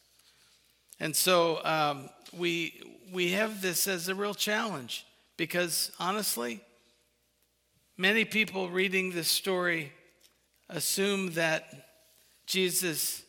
And 1.00 1.16
so 1.16 1.60
um, 1.64 2.08
we, 2.32 2.80
we 3.12 3.32
have 3.32 3.62
this 3.62 3.88
as 3.88 4.06
a 4.06 4.14
real 4.14 4.32
challenge 4.32 5.04
because 5.36 5.90
honestly, 5.98 6.60
many 7.96 8.24
people 8.24 8.70
reading 8.70 9.10
this 9.10 9.26
story 9.26 9.90
assume 10.68 11.32
that 11.32 11.64
Jesus 12.46 13.24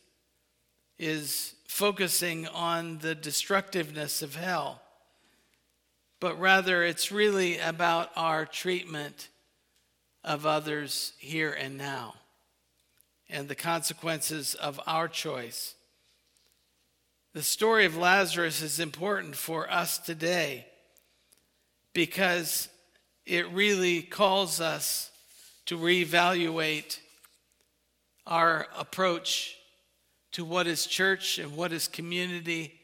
is 1.01 1.55
focusing 1.65 2.47
on 2.47 2.99
the 2.99 3.15
destructiveness 3.15 4.21
of 4.21 4.35
hell, 4.35 4.81
but 6.19 6.39
rather 6.39 6.83
it's 6.83 7.11
really 7.11 7.57
about 7.57 8.11
our 8.15 8.45
treatment 8.45 9.29
of 10.23 10.45
others 10.45 11.13
here 11.17 11.51
and 11.51 11.75
now 11.75 12.13
and 13.31 13.47
the 13.47 13.55
consequences 13.55 14.53
of 14.53 14.79
our 14.85 15.07
choice. 15.07 15.73
The 17.33 17.41
story 17.41 17.85
of 17.85 17.97
Lazarus 17.97 18.61
is 18.61 18.79
important 18.79 19.35
for 19.35 19.71
us 19.71 19.97
today 19.97 20.67
because 21.93 22.67
it 23.25 23.49
really 23.49 24.03
calls 24.03 24.61
us 24.61 25.09
to 25.65 25.77
reevaluate 25.77 26.99
our 28.27 28.67
approach 28.77 29.55
to 30.33 30.45
what 30.45 30.67
is 30.67 30.85
church 30.85 31.37
and 31.37 31.55
what 31.55 31.71
is 31.71 31.87
community 31.87 32.79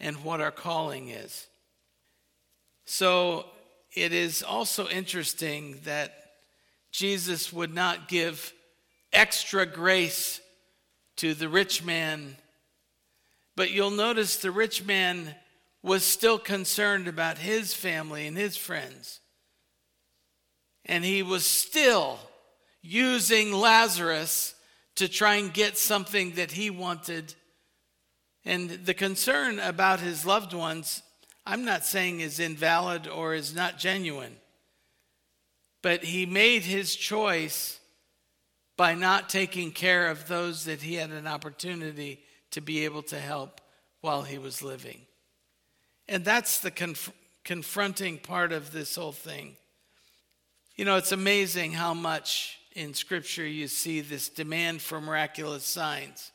and 0.00 0.24
what 0.24 0.40
our 0.40 0.50
calling 0.50 1.08
is. 1.08 1.46
So 2.84 3.46
it 3.92 4.12
is 4.12 4.42
also 4.42 4.88
interesting 4.88 5.80
that 5.84 6.14
Jesus 6.90 7.52
would 7.52 7.74
not 7.74 8.08
give 8.08 8.52
extra 9.12 9.66
grace 9.66 10.40
to 11.16 11.34
the 11.34 11.48
rich 11.48 11.84
man. 11.84 12.36
But 13.56 13.70
you'll 13.70 13.90
notice 13.90 14.36
the 14.36 14.50
rich 14.50 14.84
man 14.84 15.34
was 15.82 16.04
still 16.04 16.38
concerned 16.38 17.08
about 17.08 17.38
his 17.38 17.74
family 17.74 18.26
and 18.26 18.36
his 18.36 18.56
friends. 18.56 19.20
And 20.84 21.04
he 21.04 21.22
was 21.22 21.44
still 21.44 22.18
using 22.82 23.52
Lazarus 23.52 24.54
to 24.98 25.08
try 25.08 25.36
and 25.36 25.54
get 25.54 25.78
something 25.78 26.32
that 26.32 26.50
he 26.50 26.70
wanted. 26.70 27.32
And 28.44 28.68
the 28.70 28.94
concern 28.94 29.60
about 29.60 30.00
his 30.00 30.26
loved 30.26 30.52
ones, 30.52 31.04
I'm 31.46 31.64
not 31.64 31.86
saying 31.86 32.18
is 32.18 32.40
invalid 32.40 33.06
or 33.06 33.32
is 33.32 33.54
not 33.54 33.78
genuine, 33.78 34.36
but 35.82 36.02
he 36.02 36.26
made 36.26 36.62
his 36.62 36.96
choice 36.96 37.78
by 38.76 38.94
not 38.94 39.28
taking 39.28 39.70
care 39.70 40.10
of 40.10 40.26
those 40.26 40.64
that 40.64 40.82
he 40.82 40.94
had 40.94 41.10
an 41.10 41.28
opportunity 41.28 42.18
to 42.50 42.60
be 42.60 42.84
able 42.84 43.02
to 43.02 43.20
help 43.20 43.60
while 44.00 44.22
he 44.22 44.38
was 44.38 44.62
living. 44.62 45.00
And 46.08 46.24
that's 46.24 46.58
the 46.58 46.72
conf- 46.72 47.12
confronting 47.44 48.18
part 48.18 48.50
of 48.50 48.72
this 48.72 48.96
whole 48.96 49.12
thing. 49.12 49.56
You 50.74 50.84
know, 50.84 50.96
it's 50.96 51.12
amazing 51.12 51.72
how 51.72 51.94
much 51.94 52.57
in 52.78 52.94
Scripture 52.94 53.46
you 53.46 53.66
see 53.66 54.00
this 54.00 54.28
demand 54.28 54.80
for 54.80 55.00
miraculous 55.00 55.64
signs. 55.64 56.30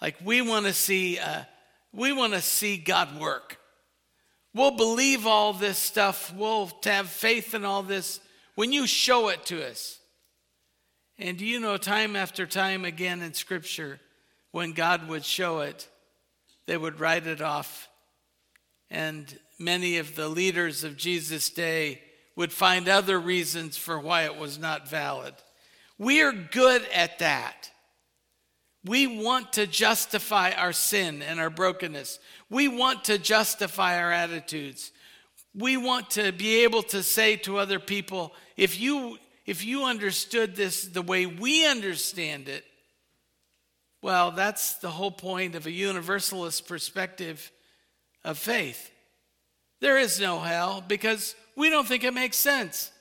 Like 0.00 0.16
we 0.24 0.40
want 0.40 0.66
to 0.66 0.72
see, 0.72 1.18
uh, 1.18 1.42
we 1.92 2.12
want 2.12 2.32
to 2.34 2.40
see 2.40 2.76
God 2.76 3.20
work. 3.20 3.58
We'll 4.54 4.76
believe 4.76 5.26
all 5.26 5.52
this 5.52 5.76
stuff. 5.76 6.32
We'll 6.34 6.70
have 6.84 7.08
faith 7.08 7.54
in 7.54 7.64
all 7.64 7.82
this 7.82 8.20
when 8.54 8.72
you 8.72 8.86
show 8.86 9.28
it 9.28 9.44
to 9.46 9.68
us. 9.68 9.98
And 11.18 11.36
do 11.36 11.44
you 11.44 11.58
know, 11.58 11.76
time 11.76 12.14
after 12.14 12.46
time 12.46 12.84
again 12.84 13.20
in 13.20 13.34
Scripture, 13.34 13.98
when 14.52 14.72
God 14.72 15.08
would 15.08 15.24
show 15.24 15.60
it, 15.60 15.88
they 16.66 16.76
would 16.76 17.00
write 17.00 17.26
it 17.26 17.40
off. 17.40 17.88
And 18.90 19.38
many 19.58 19.98
of 19.98 20.14
the 20.14 20.28
leaders 20.28 20.84
of 20.84 20.96
Jesus' 20.96 21.50
day 21.50 22.00
would 22.36 22.52
find 22.52 22.88
other 22.88 23.18
reasons 23.18 23.76
for 23.76 23.98
why 23.98 24.22
it 24.22 24.36
was 24.36 24.58
not 24.58 24.88
valid. 24.88 25.34
We 25.98 26.22
are 26.22 26.32
good 26.32 26.86
at 26.94 27.18
that. 27.18 27.70
We 28.84 29.06
want 29.06 29.54
to 29.54 29.66
justify 29.66 30.52
our 30.52 30.72
sin 30.72 31.22
and 31.22 31.40
our 31.40 31.50
brokenness. 31.50 32.20
We 32.48 32.68
want 32.68 33.04
to 33.04 33.18
justify 33.18 34.00
our 34.00 34.12
attitudes. 34.12 34.92
We 35.54 35.76
want 35.76 36.10
to 36.10 36.30
be 36.32 36.62
able 36.62 36.82
to 36.84 37.02
say 37.02 37.36
to 37.36 37.58
other 37.58 37.80
people, 37.80 38.32
if 38.56 38.80
you 38.80 39.18
if 39.44 39.64
you 39.64 39.84
understood 39.84 40.54
this 40.54 40.84
the 40.84 41.02
way 41.02 41.24
we 41.26 41.66
understand 41.66 42.48
it, 42.48 42.64
well, 44.02 44.30
that's 44.30 44.74
the 44.74 44.90
whole 44.90 45.10
point 45.10 45.54
of 45.54 45.66
a 45.66 45.70
universalist 45.70 46.68
perspective 46.68 47.50
of 48.24 48.38
faith. 48.38 48.90
There 49.80 49.98
is 49.98 50.20
no 50.20 50.38
hell 50.38 50.84
because 50.86 51.34
we 51.56 51.70
don't 51.70 51.86
think 51.86 52.04
it 52.04 52.14
makes 52.14 52.36
sense. 52.36 52.92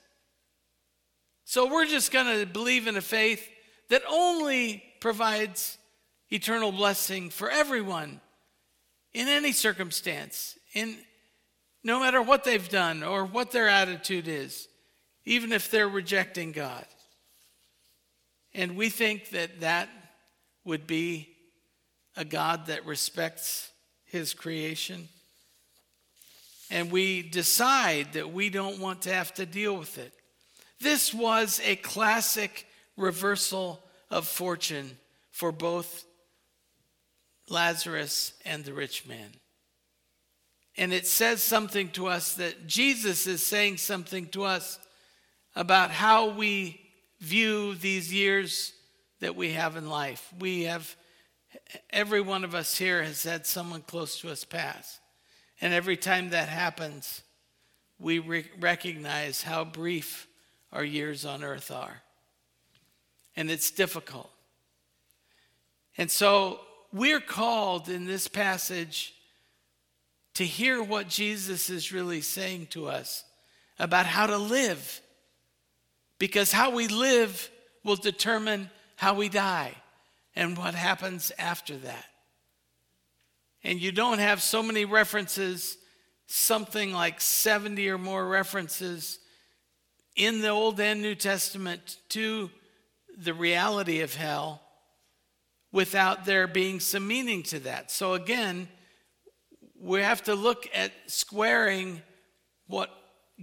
So 1.49 1.71
we're 1.71 1.85
just 1.85 2.11
going 2.11 2.39
to 2.39 2.45
believe 2.45 2.87
in 2.87 2.97
a 2.97 3.01
faith 3.01 3.47
that 3.89 4.03
only 4.07 4.83
provides 4.99 5.77
eternal 6.29 6.71
blessing 6.71 7.29
for 7.29 7.49
everyone 7.49 8.19
in 9.13 9.29
any 9.29 9.53
circumstance, 9.53 10.59
in 10.73 10.97
no 11.83 12.01
matter 12.01 12.21
what 12.21 12.43
they've 12.43 12.67
done 12.67 13.01
or 13.01 13.25
what 13.25 13.51
their 13.51 13.69
attitude 13.69 14.27
is 14.27 14.67
even 15.27 15.51
if 15.51 15.69
they're 15.69 15.89
rejecting 15.89 16.53
God. 16.53 16.85
And 18.53 18.77
we 18.77 18.89
think 18.89 19.29
that 19.31 19.59
that 19.59 19.89
would 20.63 20.87
be 20.87 21.27
a 22.15 22.23
God 22.23 22.67
that 22.67 22.85
respects 22.85 23.69
his 24.05 24.33
creation. 24.33 25.09
And 26.71 26.91
we 26.91 27.23
decide 27.23 28.13
that 28.13 28.31
we 28.31 28.49
don't 28.49 28.79
want 28.79 29.01
to 29.03 29.13
have 29.13 29.33
to 29.33 29.45
deal 29.45 29.77
with 29.77 29.97
it. 29.97 30.13
This 30.79 31.13
was 31.13 31.59
a 31.63 31.75
classic 31.75 32.67
reversal 32.95 33.83
of 34.09 34.27
fortune 34.27 34.97
for 35.31 35.51
both 35.51 36.05
Lazarus 37.49 38.33
and 38.45 38.63
the 38.63 38.73
rich 38.73 39.07
man. 39.07 39.31
And 40.77 40.93
it 40.93 41.07
says 41.07 41.41
something 41.41 41.89
to 41.91 42.07
us 42.07 42.35
that 42.35 42.67
Jesus 42.67 43.25
is 43.25 43.43
saying 43.43 43.77
something 43.77 44.27
to 44.27 44.43
us 44.43 44.77
about 45.55 45.89
how 45.89 46.29
we 46.29 46.79
view 47.19 47.73
these 47.75 48.13
years 48.13 48.73
that 49.19 49.35
we 49.35 49.53
have 49.53 49.75
in 49.75 49.89
life. 49.89 50.31
We 50.39 50.63
have, 50.63 50.95
every 51.89 52.21
one 52.21 52.43
of 52.43 52.53
us 52.53 52.77
here 52.77 53.01
has 53.01 53.23
had 53.23 53.47
someone 53.47 53.81
close 53.81 54.19
to 54.21 54.29
us 54.29 54.43
pass. 54.43 54.99
And 55.59 55.73
every 55.73 55.97
time 55.97 56.29
that 56.29 56.49
happens, 56.49 57.23
we 57.97 58.19
re- 58.19 58.51
recognize 58.59 59.41
how 59.41 59.65
brief 59.65 60.26
our 60.71 60.83
years 60.83 61.25
on 61.25 61.43
earth 61.43 61.71
are. 61.71 62.01
And 63.35 63.49
it's 63.51 63.71
difficult. 63.71 64.29
And 65.97 66.09
so 66.09 66.59
we're 66.91 67.19
called 67.19 67.89
in 67.89 68.05
this 68.05 68.27
passage 68.27 69.13
to 70.35 70.45
hear 70.45 70.83
what 70.83 71.07
Jesus 71.07 71.69
is 71.69 71.91
really 71.91 72.21
saying 72.21 72.67
to 72.67 72.87
us 72.87 73.23
about 73.79 74.05
how 74.05 74.27
to 74.27 74.37
live 74.37 75.01
because 76.19 76.51
how 76.51 76.71
we 76.71 76.87
live 76.87 77.49
will 77.83 77.95
determine 77.95 78.69
how 78.95 79.13
we 79.13 79.29
die 79.29 79.73
and 80.35 80.57
what 80.57 80.75
happens 80.75 81.31
after 81.37 81.77
that. 81.77 82.05
And 83.63 83.79
you 83.79 83.91
don't 83.91 84.19
have 84.19 84.41
so 84.41 84.61
many 84.61 84.85
references, 84.85 85.77
something 86.27 86.93
like 86.93 87.19
70 87.19 87.89
or 87.89 87.97
more 87.97 88.27
references 88.27 89.19
in 90.17 90.41
the 90.41 90.49
Old 90.49 90.79
and 90.79 91.01
New 91.01 91.15
Testament 91.15 91.97
to 92.09 92.49
the 93.17 93.33
reality 93.33 94.01
of 94.01 94.15
hell 94.15 94.61
without 95.71 96.25
there 96.25 96.47
being 96.47 96.79
some 96.79 97.07
meaning 97.07 97.43
to 97.43 97.59
that. 97.59 97.91
So 97.91 98.13
again, 98.13 98.67
we 99.79 100.01
have 100.01 100.23
to 100.23 100.35
look 100.35 100.67
at 100.73 100.91
squaring 101.05 102.01
what 102.65 102.89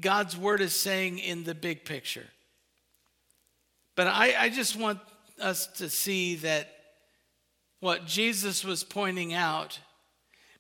God's 0.01 0.37
word 0.37 0.61
is 0.61 0.75
saying 0.75 1.19
in 1.21 1.45
the 1.45 1.55
big 1.55 1.85
picture. 1.85 2.27
But 3.95 4.09
I, 4.09 4.35
I 4.39 4.49
just 4.49 4.77
want 4.77 4.99
us 5.41 5.69
to 5.79 5.89
see 5.89 6.37
that 6.37 6.69
what 7.81 8.07
Jesus 8.07 8.65
was 8.65 8.83
pointing 8.83 9.33
out 9.33 9.79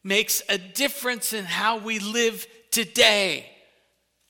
makes 0.04 0.42
a 0.48 0.58
difference 0.58 1.32
in 1.32 1.44
how 1.44 1.78
we 1.78 1.98
live 1.98 2.46
today, 2.70 3.50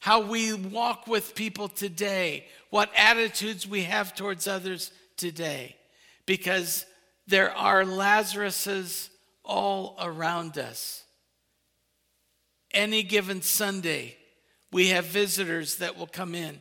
how 0.04 0.20
we 0.20 0.52
walk 0.52 1.06
with 1.06 1.34
people 1.34 1.66
today, 1.66 2.44
what 2.68 2.90
attitudes 2.94 3.66
we 3.66 3.84
have 3.84 4.14
towards 4.14 4.46
others 4.46 4.92
today. 5.16 5.74
Because 6.26 6.84
there 7.26 7.50
are 7.52 7.84
Lazaruses 7.84 9.08
all 9.46 9.96
around 9.98 10.58
us. 10.58 11.04
Any 12.70 13.02
given 13.02 13.40
Sunday, 13.40 14.18
we 14.70 14.88
have 14.88 15.06
visitors 15.06 15.76
that 15.76 15.96
will 15.96 16.06
come 16.06 16.34
in. 16.34 16.60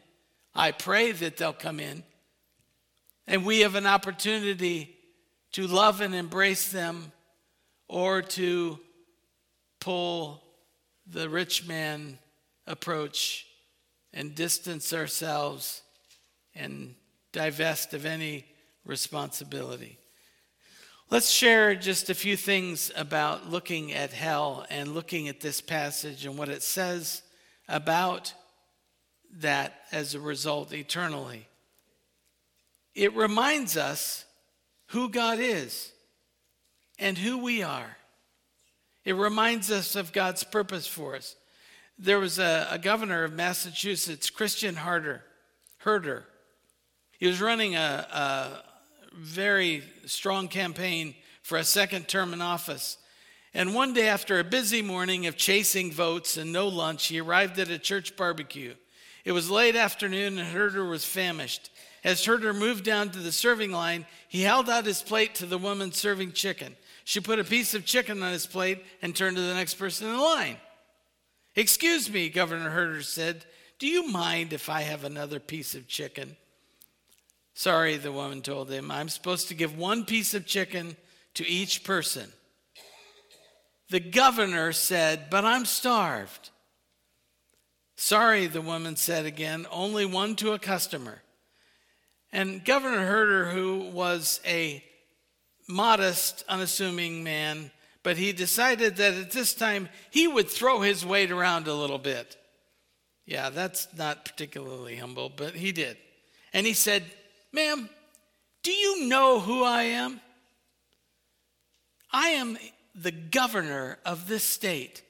I 0.55 0.71
pray 0.71 1.11
that 1.11 1.35
they'll 1.35 1.51
come 1.51 1.81
in. 1.81 2.03
And 3.27 3.45
we 3.45 3.59
have 3.59 3.75
an 3.75 3.87
opportunity 3.87 4.95
to 5.51 5.67
love 5.67 5.99
and 5.99 6.15
embrace 6.15 6.71
them 6.71 7.11
or 7.89 8.21
to 8.21 8.79
pull 9.81 10.41
the 11.05 11.27
rich 11.27 11.67
man 11.67 12.19
approach 12.67 13.45
and 14.13 14.35
distance 14.35 14.93
ourselves 14.93 15.81
and 16.55 16.95
divest 17.31 17.93
of 17.93 18.05
any 18.05 18.45
responsibility. 18.85 19.97
Let's 21.09 21.29
share 21.29 21.75
just 21.75 22.09
a 22.09 22.15
few 22.15 22.35
things 22.35 22.91
about 22.95 23.49
looking 23.49 23.93
at 23.93 24.13
hell 24.13 24.65
and 24.69 24.93
looking 24.93 25.27
at 25.27 25.41
this 25.41 25.61
passage 25.61 26.25
and 26.25 26.37
what 26.37 26.49
it 26.49 26.63
says 26.63 27.21
about 27.67 28.33
that 29.37 29.73
as 29.91 30.15
a 30.15 30.19
result 30.19 30.73
eternally. 30.73 31.47
It 32.95 33.15
reminds 33.15 33.77
us 33.77 34.25
who 34.87 35.09
God 35.09 35.39
is 35.39 35.91
and 36.99 37.17
who 37.17 37.39
we 37.39 37.63
are. 37.63 37.97
It 39.03 39.15
reminds 39.15 39.71
us 39.71 39.95
of 39.95 40.13
God's 40.13 40.43
purpose 40.43 40.87
for 40.87 41.15
us. 41.15 41.35
There 41.97 42.19
was 42.19 42.39
a, 42.39 42.67
a 42.71 42.79
governor 42.79 43.23
of 43.23 43.33
Massachusetts, 43.33 44.29
Christian 44.29 44.75
Harder, 44.75 45.23
Herter. 45.77 46.25
He 47.19 47.27
was 47.27 47.41
running 47.41 47.75
a, 47.75 48.07
a 48.11 49.15
very 49.15 49.83
strong 50.05 50.47
campaign 50.47 51.15
for 51.43 51.57
a 51.57 51.63
second 51.63 52.07
term 52.07 52.33
in 52.33 52.41
office. 52.41 52.97
And 53.53 53.75
one 53.75 53.93
day, 53.93 54.07
after 54.07 54.39
a 54.39 54.43
busy 54.43 54.81
morning 54.81 55.27
of 55.27 55.37
chasing 55.37 55.91
votes 55.91 56.37
and 56.37 56.51
no 56.51 56.67
lunch, 56.67 57.05
he 57.07 57.21
arrived 57.21 57.59
at 57.59 57.69
a 57.69 57.77
church 57.77 58.17
barbecue. 58.17 58.73
It 59.25 59.31
was 59.31 59.49
late 59.49 59.75
afternoon, 59.75 60.39
and 60.39 60.47
Herter 60.47 60.85
was 60.85 61.05
famished. 61.05 61.69
As 62.03 62.25
Herter 62.25 62.53
moved 62.53 62.83
down 62.83 63.11
to 63.11 63.19
the 63.19 63.31
serving 63.31 63.71
line, 63.71 64.05
he 64.27 64.41
held 64.41 64.69
out 64.69 64.85
his 64.85 65.01
plate 65.03 65.35
to 65.35 65.45
the 65.45 65.59
woman 65.59 65.91
serving 65.91 66.31
chicken. 66.31 66.75
She 67.05 67.19
put 67.19 67.39
a 67.39 67.43
piece 67.43 67.73
of 67.73 67.85
chicken 67.85 68.23
on 68.23 68.33
his 68.33 68.47
plate 68.47 68.83
and 69.01 69.15
turned 69.15 69.35
to 69.37 69.41
the 69.41 69.53
next 69.53 69.75
person 69.75 70.07
in 70.07 70.15
the 70.15 70.21
line. 70.21 70.57
Excuse 71.55 72.11
me, 72.11 72.29
Governor 72.29 72.69
Herter 72.69 73.03
said. 73.03 73.45
Do 73.79 73.87
you 73.87 74.07
mind 74.07 74.53
if 74.53 74.69
I 74.69 74.81
have 74.81 75.03
another 75.03 75.39
piece 75.39 75.75
of 75.75 75.87
chicken? 75.87 76.37
Sorry, 77.53 77.97
the 77.97 78.11
woman 78.11 78.41
told 78.41 78.71
him. 78.71 78.89
I'm 78.89 79.09
supposed 79.09 79.49
to 79.49 79.53
give 79.53 79.77
one 79.77 80.05
piece 80.05 80.33
of 80.33 80.45
chicken 80.45 80.95
to 81.35 81.47
each 81.47 81.83
person. 81.83 82.31
The 83.89 83.99
governor 83.99 84.71
said, 84.71 85.29
But 85.29 85.45
I'm 85.45 85.65
starved. 85.65 86.49
Sorry, 87.95 88.47
the 88.47 88.61
woman 88.61 88.95
said 88.95 89.25
again, 89.25 89.67
only 89.71 90.05
one 90.05 90.35
to 90.37 90.53
a 90.53 90.59
customer. 90.59 91.21
And 92.31 92.65
Governor 92.65 93.05
Herter, 93.05 93.51
who 93.51 93.91
was 93.91 94.41
a 94.45 94.83
modest, 95.67 96.43
unassuming 96.49 97.23
man, 97.23 97.69
but 98.03 98.17
he 98.17 98.33
decided 98.33 98.97
that 98.97 99.13
at 99.13 99.31
this 99.31 99.53
time 99.53 99.89
he 100.11 100.27
would 100.27 100.49
throw 100.49 100.81
his 100.81 101.05
weight 101.05 101.31
around 101.31 101.67
a 101.67 101.73
little 101.73 101.97
bit. 101.97 102.37
Yeah, 103.25 103.49
that's 103.49 103.87
not 103.97 104.25
particularly 104.25 104.97
humble, 104.97 105.29
but 105.29 105.55
he 105.55 105.71
did. 105.71 105.97
And 106.51 106.67
he 106.67 106.73
said, 106.73 107.03
Ma'am, 107.53 107.89
do 108.61 108.71
you 108.71 109.07
know 109.07 109.39
who 109.39 109.63
I 109.63 109.83
am? 109.83 110.19
I 112.11 112.29
am 112.29 112.57
the 112.93 113.11
governor 113.11 113.97
of 114.05 114.27
this 114.27 114.43
state. 114.43 115.01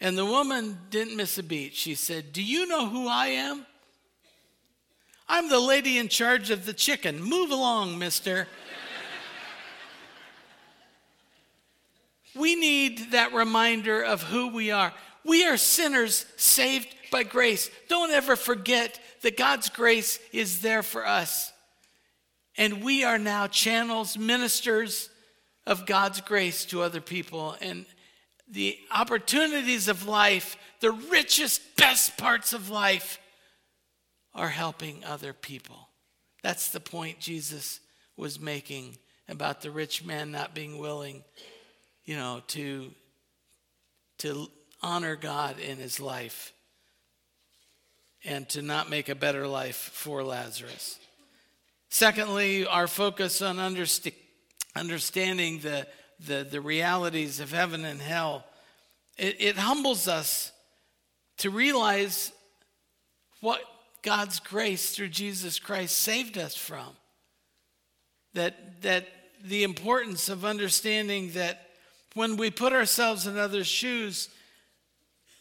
And 0.00 0.16
the 0.16 0.24
woman 0.24 0.78
didn't 0.88 1.16
miss 1.16 1.36
a 1.38 1.42
beat. 1.42 1.74
She 1.74 1.94
said, 1.94 2.32
Do 2.32 2.42
you 2.42 2.66
know 2.66 2.86
who 2.86 3.06
I 3.06 3.28
am? 3.28 3.66
I'm 5.28 5.48
the 5.48 5.60
lady 5.60 5.98
in 5.98 6.08
charge 6.08 6.50
of 6.50 6.64
the 6.64 6.72
chicken. 6.72 7.22
Move 7.22 7.50
along, 7.50 7.98
mister. 7.98 8.48
We 12.34 12.54
need 12.54 13.12
that 13.12 13.32
reminder 13.32 14.02
of 14.02 14.22
who 14.22 14.48
we 14.48 14.70
are. 14.70 14.92
We 15.24 15.46
are 15.46 15.56
sinners 15.56 16.26
saved 16.36 16.88
by 17.10 17.24
grace. 17.24 17.70
Don't 17.88 18.10
ever 18.10 18.36
forget 18.36 19.00
that 19.22 19.36
God's 19.36 19.68
grace 19.68 20.18
is 20.32 20.60
there 20.60 20.82
for 20.82 21.06
us. 21.06 21.52
And 22.56 22.82
we 22.82 23.04
are 23.04 23.18
now 23.18 23.46
channels, 23.46 24.16
ministers 24.16 25.08
of 25.66 25.86
God's 25.86 26.20
grace 26.20 26.64
to 26.66 26.82
other 26.82 27.00
people. 27.00 27.56
And 27.60 27.86
the 28.48 28.78
opportunities 28.90 29.88
of 29.88 30.06
life, 30.06 30.56
the 30.80 30.92
richest, 30.92 31.76
best 31.76 32.16
parts 32.16 32.52
of 32.52 32.70
life, 32.70 33.18
are 34.34 34.48
helping 34.48 35.04
other 35.04 35.32
people. 35.32 35.88
That's 36.42 36.70
the 36.70 36.80
point 36.80 37.20
Jesus 37.20 37.80
was 38.16 38.40
making 38.40 38.96
about 39.28 39.60
the 39.60 39.70
rich 39.70 40.04
man 40.04 40.30
not 40.30 40.54
being 40.54 40.78
willing, 40.78 41.22
you 42.10 42.16
know, 42.16 42.42
to, 42.48 42.90
to 44.18 44.48
honor 44.82 45.14
God 45.14 45.60
in 45.60 45.76
his 45.76 46.00
life 46.00 46.52
and 48.24 48.48
to 48.48 48.62
not 48.62 48.90
make 48.90 49.08
a 49.08 49.14
better 49.14 49.46
life 49.46 49.76
for 49.76 50.24
Lazarus. 50.24 50.98
Secondly, 51.88 52.66
our 52.66 52.88
focus 52.88 53.40
on 53.40 53.58
underst- 53.58 54.12
understanding 54.74 55.60
the, 55.60 55.86
the, 56.26 56.44
the, 56.50 56.60
realities 56.60 57.38
of 57.38 57.52
heaven 57.52 57.84
and 57.84 58.00
hell. 58.00 58.44
It, 59.16 59.36
it 59.38 59.56
humbles 59.56 60.08
us 60.08 60.50
to 61.38 61.50
realize 61.50 62.32
what 63.40 63.60
God's 64.02 64.40
grace 64.40 64.96
through 64.96 65.10
Jesus 65.10 65.60
Christ 65.60 65.96
saved 65.96 66.38
us 66.38 66.56
from. 66.56 66.88
That, 68.34 68.82
that 68.82 69.06
the 69.44 69.62
importance 69.62 70.28
of 70.28 70.44
understanding 70.44 71.30
that 71.34 71.68
when 72.14 72.36
we 72.36 72.50
put 72.50 72.72
ourselves 72.72 73.26
in 73.26 73.38
others' 73.38 73.66
shoes, 73.66 74.28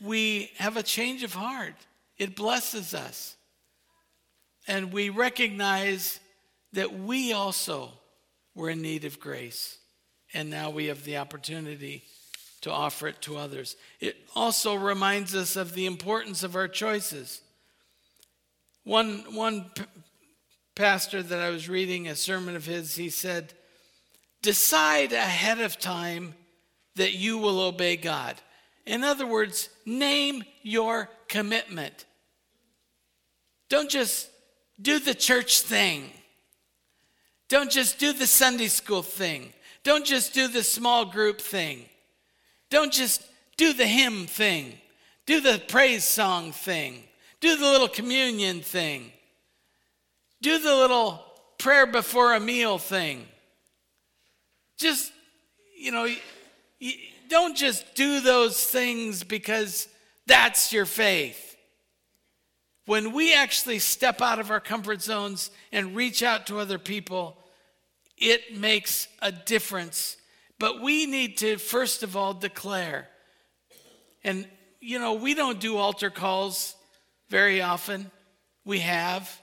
we 0.01 0.51
have 0.58 0.77
a 0.77 0.84
change 0.84 1.23
of 1.23 1.34
heart 1.34 1.75
it 2.19 2.36
blesses 2.36 2.93
us. 2.93 3.38
And 4.67 4.93
we 4.93 5.10
recognize 5.10 6.19
that 6.73 6.93
we 6.93 7.34
also 7.34 7.93
were 8.53 8.69
in 8.69 8.82
need 8.82 9.05
of 9.05 9.19
grace. 9.19 9.77
And 10.34 10.49
now 10.49 10.69
we 10.69 10.88
have 10.88 11.05
the 11.05 11.17
opportunity 11.17 12.03
to 12.62 12.71
offer 12.71 13.08
it 13.08 13.21
to 13.21 13.38
others. 13.38 13.77
It 14.01 14.17
also 14.36 14.75
reminds 14.75 15.34
us 15.34 15.55
of 15.55 15.73
the 15.73 15.86
importance 15.86 16.43
of 16.43 16.55
our 16.55 16.67
choices. 16.67 17.41
One, 18.84 19.34
one 19.34 19.71
p- 19.73 19.86
pastor 20.75 21.23
that 21.23 21.39
I 21.39 21.49
was 21.49 21.69
reading 21.69 22.08
a 22.08 22.15
sermon 22.15 22.55
of 22.55 22.65
his, 22.65 22.95
he 22.95 23.10
said, 23.10 23.53
Decide 24.41 25.13
ahead 25.13 25.60
of 25.60 25.79
time 25.79 26.36
that 26.95 27.13
you 27.13 27.38
will 27.38 27.62
obey 27.62 27.95
God. 27.95 28.36
In 28.86 29.04
other 29.04 29.25
words, 29.25 29.69
name 29.86 30.43
your 30.63 31.10
commitment. 31.28 32.06
Don't 33.69 33.89
just 33.89 34.30
do 34.82 34.99
the 34.99 35.13
church 35.13 35.62
thing. 35.62 36.10
Don't 37.49 37.71
just 37.71 37.99
do 37.99 38.13
the 38.13 38.28
Sunday 38.28 38.67
school 38.67 39.04
thing. 39.04 39.54
Don't 39.84 40.06
just 40.06 40.34
do 40.34 40.47
the 40.47 40.63
small 40.63 41.06
group 41.06 41.39
thing. 41.39 41.86
Don't 42.69 42.91
just 42.91 43.23
do 43.58 43.73
the 43.73 43.88
hymn 43.88 44.25
thing. 44.28 44.73
Do 45.25 45.41
the 45.41 45.62
praise 45.67 46.04
song 46.04 46.52
thing. 46.52 47.04
Do 47.39 47.56
the 47.58 47.65
little 47.65 47.88
communion 47.88 48.62
thing. 48.62 49.12
Do 50.41 50.58
the 50.60 50.75
little 50.75 51.23
prayer 51.58 51.86
before 51.86 52.34
a 52.34 52.39
meal 52.39 52.78
thing. 52.78 53.28
Just, 54.78 55.12
you 55.78 55.91
know, 55.91 56.08
don't 57.30 57.56
just 57.56 57.96
do 57.96 58.20
those 58.22 58.63
things 58.65 59.24
because 59.24 59.88
that's 60.26 60.72
your 60.74 60.86
faith 60.86 61.50
when 62.89 63.12
we 63.12 63.36
actually 63.36 63.78
step 63.78 64.20
out 64.20 64.39
of 64.39 64.50
our 64.50 64.60
comfort 64.60 65.00
zones 65.00 65.52
and 65.72 65.96
reach 65.96 66.24
out 66.24 66.48
to 66.48 66.58
other 66.58 66.80
people, 66.80 67.38
it 68.18 68.58
makes 68.58 69.08
a 69.22 69.32
difference. 69.32 70.18
But 70.58 70.82
we 70.82 71.06
need 71.06 71.38
to, 71.38 71.58
first 71.58 72.02
of 72.02 72.18
all, 72.18 72.34
declare. 72.34 73.08
And, 74.24 74.48
you 74.80 74.98
know, 74.98 75.13
we 75.13 75.36
don't 75.36 75.60
do 75.60 75.78
altar 75.78 76.10
calls 76.10 76.76
very 77.30 77.62
often. 77.62 78.10
We 78.65 78.80
have. 78.80 79.39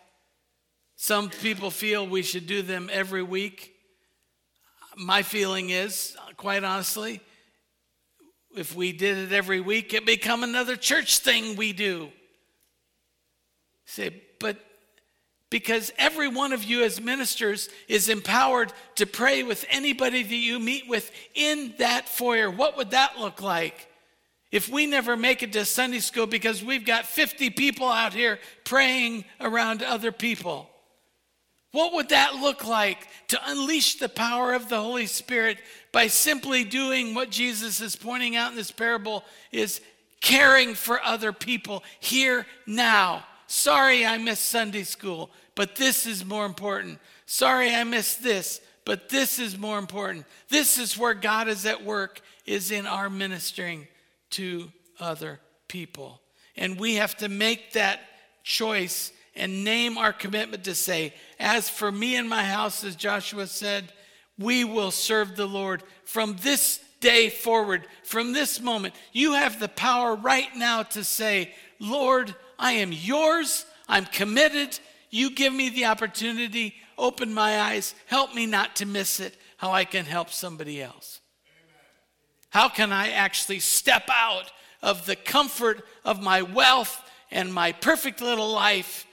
Some 0.97 1.31
people 1.31 1.71
feel 1.71 2.05
we 2.05 2.23
should 2.23 2.49
do 2.49 2.63
them 2.63 2.91
every 2.93 3.23
week. 3.23 3.77
My 4.97 5.23
feeling 5.23 5.71
is, 5.71 6.17
quite 6.37 6.65
honestly, 6.65 7.21
if 8.57 8.75
we 8.75 8.93
did 8.93 9.19
it 9.19 9.33
every 9.33 9.61
week, 9.61 9.93
it 9.95 10.07
become 10.07 10.43
another 10.43 10.77
church 10.77 11.19
thing 11.19 11.57
we 11.57 11.73
do. 11.73 12.11
Say, 13.85 14.23
but 14.41 14.59
because 15.51 15.93
every 15.97 16.29
one 16.29 16.53
of 16.53 16.65
you 16.65 16.83
as 16.83 17.01
ministers 17.01 17.69
is 17.89 18.09
empowered 18.09 18.73
to 18.97 19.07
pray 19.07 19.43
with 19.43 19.65
anybody 19.71 20.23
that 20.23 20.35
you 20.35 20.59
meet 20.59 20.89
with 20.89 21.11
in 21.35 21.75
that 21.79 22.09
foyer. 22.09 22.51
What 22.51 22.77
would 22.77 22.91
that 22.91 23.19
look 23.19 23.41
like? 23.41 23.89
If 24.51 24.69
we 24.69 24.87
never 24.87 25.17
make 25.17 25.43
it 25.43 25.53
to 25.53 25.65
Sunday 25.65 25.99
school 26.01 26.27
because 26.27 26.65
we've 26.65 26.85
got 26.85 27.05
50 27.05 27.51
people 27.51 27.89
out 27.89 28.13
here 28.13 28.39
praying 28.65 29.25
around 29.41 29.83
other 29.83 30.13
people. 30.13 30.69
What 31.77 31.93
would 31.93 32.09
that 32.09 32.37
look 32.37 32.67
like 32.67 33.07
to 33.29 33.41
unleash 33.45 33.97
the 33.97 34.09
power 34.09 34.55
of 34.55 34.69
the 34.69 34.81
Holy 34.81 35.07
Spirit 35.07 35.59
by 35.93 36.07
simply 36.07 36.65
doing 36.65 37.15
what 37.15 37.31
Jesus 37.31 37.81
is 37.81 37.97
pointing 37.97 38.35
out 38.35 38.51
in 38.51 38.57
this 38.57 38.71
parable 38.71 39.25
is 39.53 39.81
caring 40.21 40.75
for 40.75 41.01
other 41.03 41.33
people 41.33 41.85
here 42.01 42.47
now 42.67 43.25
Sorry 43.47 44.05
I 44.05 44.19
missed 44.19 44.47
Sunday 44.47 44.83
school, 44.83 45.31
but 45.55 45.77
this 45.77 46.07
is 46.07 46.25
more 46.25 46.47
important. 46.47 46.99
Sorry 47.27 47.73
I 47.73 47.85
missed 47.85 48.23
this, 48.23 48.61
but 48.85 49.09
this 49.09 49.39
is 49.39 49.57
more 49.57 49.79
important. 49.79 50.27
This 50.49 50.79
is 50.79 50.99
where 50.99 51.15
God 51.15 51.49
is 51.49 51.65
at 51.65 51.85
work, 51.85 52.21
is 52.45 52.71
in 52.71 52.87
our 52.87 53.09
ministering 53.09 53.87
to 54.31 54.71
other 54.99 55.41
people. 55.69 56.21
And 56.57 56.79
we 56.79 56.97
have 56.97 57.17
to 57.19 57.29
make 57.29 57.73
that 57.73 58.01
choice 58.43 59.13
and 59.37 59.65
name 59.65 59.99
our 59.99 60.13
commitment 60.13 60.65
to 60.65 60.75
say, 60.75 61.15
As 61.39 61.69
for 61.69 61.93
me 61.93 62.17
and 62.17 62.29
my 62.29 62.45
house, 62.45 62.83
as 62.83 62.97
Joshua 62.97 63.47
said, 63.47 63.93
we 64.39 64.65
will 64.65 64.91
serve 64.91 65.37
the 65.37 65.47
Lord 65.47 65.83
from 66.05 66.37
this 66.43 66.81
day 67.01 67.31
forward, 67.31 67.87
from 68.05 68.33
this 68.33 68.61
moment. 68.61 68.95
You 69.13 69.35
have 69.35 69.61
the 69.61 69.69
power 69.69 70.15
right 70.15 70.49
now 70.57 70.83
to 70.83 71.05
say, 71.05 71.55
Lord, 71.79 72.35
I 72.59 72.73
am 72.73 72.93
yours. 72.93 73.67
I'm 73.89 74.07
committed. 74.07 74.79
You 75.11 75.31
give 75.31 75.53
me 75.53 75.69
the 75.69 75.87
opportunity. 75.87 76.75
Open 76.99 77.33
my 77.33 77.61
eyes. 77.61 77.95
Help 78.07 78.35
me 78.35 78.47
not 78.47 78.77
to 78.77 78.87
miss 78.87 79.21
it. 79.21 79.37
How 79.59 79.73
I 79.73 79.85
can 79.85 80.05
help 80.05 80.31
somebody 80.31 80.83
else. 80.83 81.21
How 82.51 82.69
can 82.69 82.93
I 82.93 83.11
actually 83.11 83.61
step 83.61 84.09
out 84.13 84.51
of 84.83 85.07
the 85.07 85.17
comfort 85.17 85.83
of 86.05 86.23
my 86.23 86.43
wealth 86.43 87.03
and 87.31 87.53
my 87.53 87.73
perfect 87.73 88.21
little 88.21 88.51
life 88.51 89.06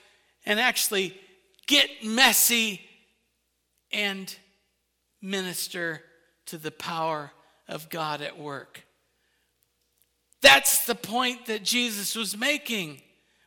and 0.46 0.60
actually 0.60 1.18
get 1.66 1.88
messy 2.04 2.80
and 3.92 4.34
minister 5.22 6.02
to 6.46 6.58
the 6.58 6.70
power 6.70 7.30
of 7.68 7.88
God 7.88 8.20
at 8.20 8.38
work? 8.38 8.84
That's 10.42 10.84
the 10.84 10.94
point 10.94 11.46
that 11.46 11.62
Jesus 11.62 12.14
was 12.14 12.36
making 12.36 13.00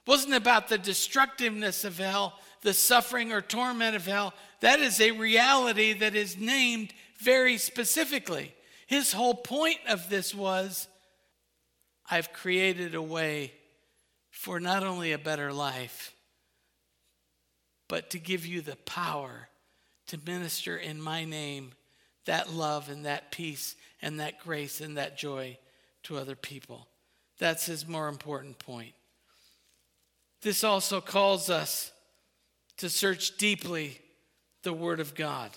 wasn't 0.08 0.34
about 0.34 0.70
the 0.70 0.78
destructiveness 0.78 1.84
of 1.84 1.98
hell, 1.98 2.40
the 2.62 2.74
suffering 2.74 3.32
or 3.34 3.42
torment 3.42 3.96
of 3.96 4.06
hell. 4.06 4.34
That 4.62 4.80
is 4.80 5.00
a 5.02 5.12
reality 5.12 5.94
that 5.94 6.16
is 6.16 6.38
named 6.38 6.94
very 7.20 7.58
specifically. 7.58 8.56
His 8.88 9.12
whole 9.12 9.36
point 9.36 9.80
of 9.88 10.10
this 10.10 10.34
was 10.34 10.88
I've 12.10 12.32
created 12.32 12.96
a 12.96 13.02
way 13.02 13.52
for 14.32 14.60
not 14.60 14.84
only 14.84 15.12
a 15.12 15.18
better 15.18 15.52
life, 15.52 16.16
but 17.88 18.10
to 18.12 18.20
give 18.20 18.46
you 18.46 18.62
the 18.62 18.76
power 18.78 19.50
to 20.08 20.20
minister 20.26 20.78
in 20.78 21.02
my 21.02 21.26
name 21.26 21.72
that 22.26 22.52
love 22.52 22.90
and 22.90 23.06
that 23.06 23.32
peace 23.32 23.76
and 24.02 24.20
that 24.20 24.40
grace 24.40 24.82
and 24.82 24.98
that 24.98 25.18
joy 25.18 25.58
to 26.04 26.18
other 26.18 26.36
people. 26.36 26.88
That's 27.40 27.66
his 27.66 27.88
more 27.88 28.08
important 28.08 28.60
point. 28.60 28.94
This 30.42 30.64
also 30.64 31.02
calls 31.02 31.50
us 31.50 31.92
to 32.78 32.90
search 32.90 33.38
deeply 33.38 34.00
the 34.64 34.74
Word 34.74 35.00
of 35.00 35.16
God, 35.16 35.52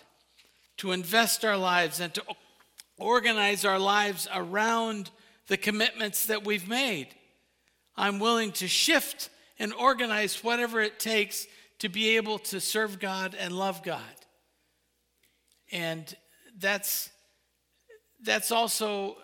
to 0.79 0.93
invest 0.93 1.45
our 1.45 1.57
lives 1.57 2.01
and 2.01 2.15
to 2.15 2.23
organize 2.99 3.65
our 3.65 3.79
lives 3.79 4.29
around 4.35 5.11
the 5.49 5.57
commitments 5.57 6.27
that 6.27 6.45
we've 6.45 6.69
made. 6.69 7.09
I'm 7.97 8.19
willing 8.19 8.53
to 8.53 8.69
shift 8.69 9.31
and 9.59 9.73
organize 9.75 10.43
whatever 10.45 10.81
it 10.81 10.99
takes 10.99 11.47
to 11.81 11.89
be 11.89 12.17
able 12.17 12.39
to 12.39 12.61
serve 12.61 12.99
God 12.99 13.37
and 13.39 13.53
love 13.53 13.83
God. 13.83 14.01
And 15.73 16.15
that's 16.59 17.11
that's 18.23 18.51
also 18.51 19.17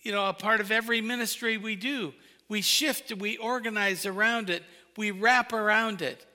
you 0.00 0.12
know 0.12 0.28
a 0.28 0.34
part 0.34 0.60
of 0.60 0.70
every 0.70 1.00
ministry 1.00 1.58
we 1.58 1.76
do. 1.76 2.14
We 2.48 2.62
shift, 2.62 3.12
we 3.12 3.36
organize 3.36 4.06
around 4.06 4.48
it 4.48 4.62
we 4.98 5.12
wrap 5.12 5.52
around 5.52 6.02
it. 6.02 6.26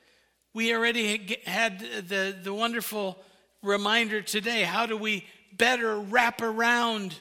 We 0.53 0.73
already 0.73 1.37
had 1.45 1.79
the, 2.07 2.35
the 2.41 2.53
wonderful 2.53 3.17
reminder 3.61 4.21
today. 4.21 4.63
How 4.63 4.85
do 4.85 4.95
we 4.95 5.27
better 5.51 5.99
wrap 5.99 6.41
around 6.41 7.13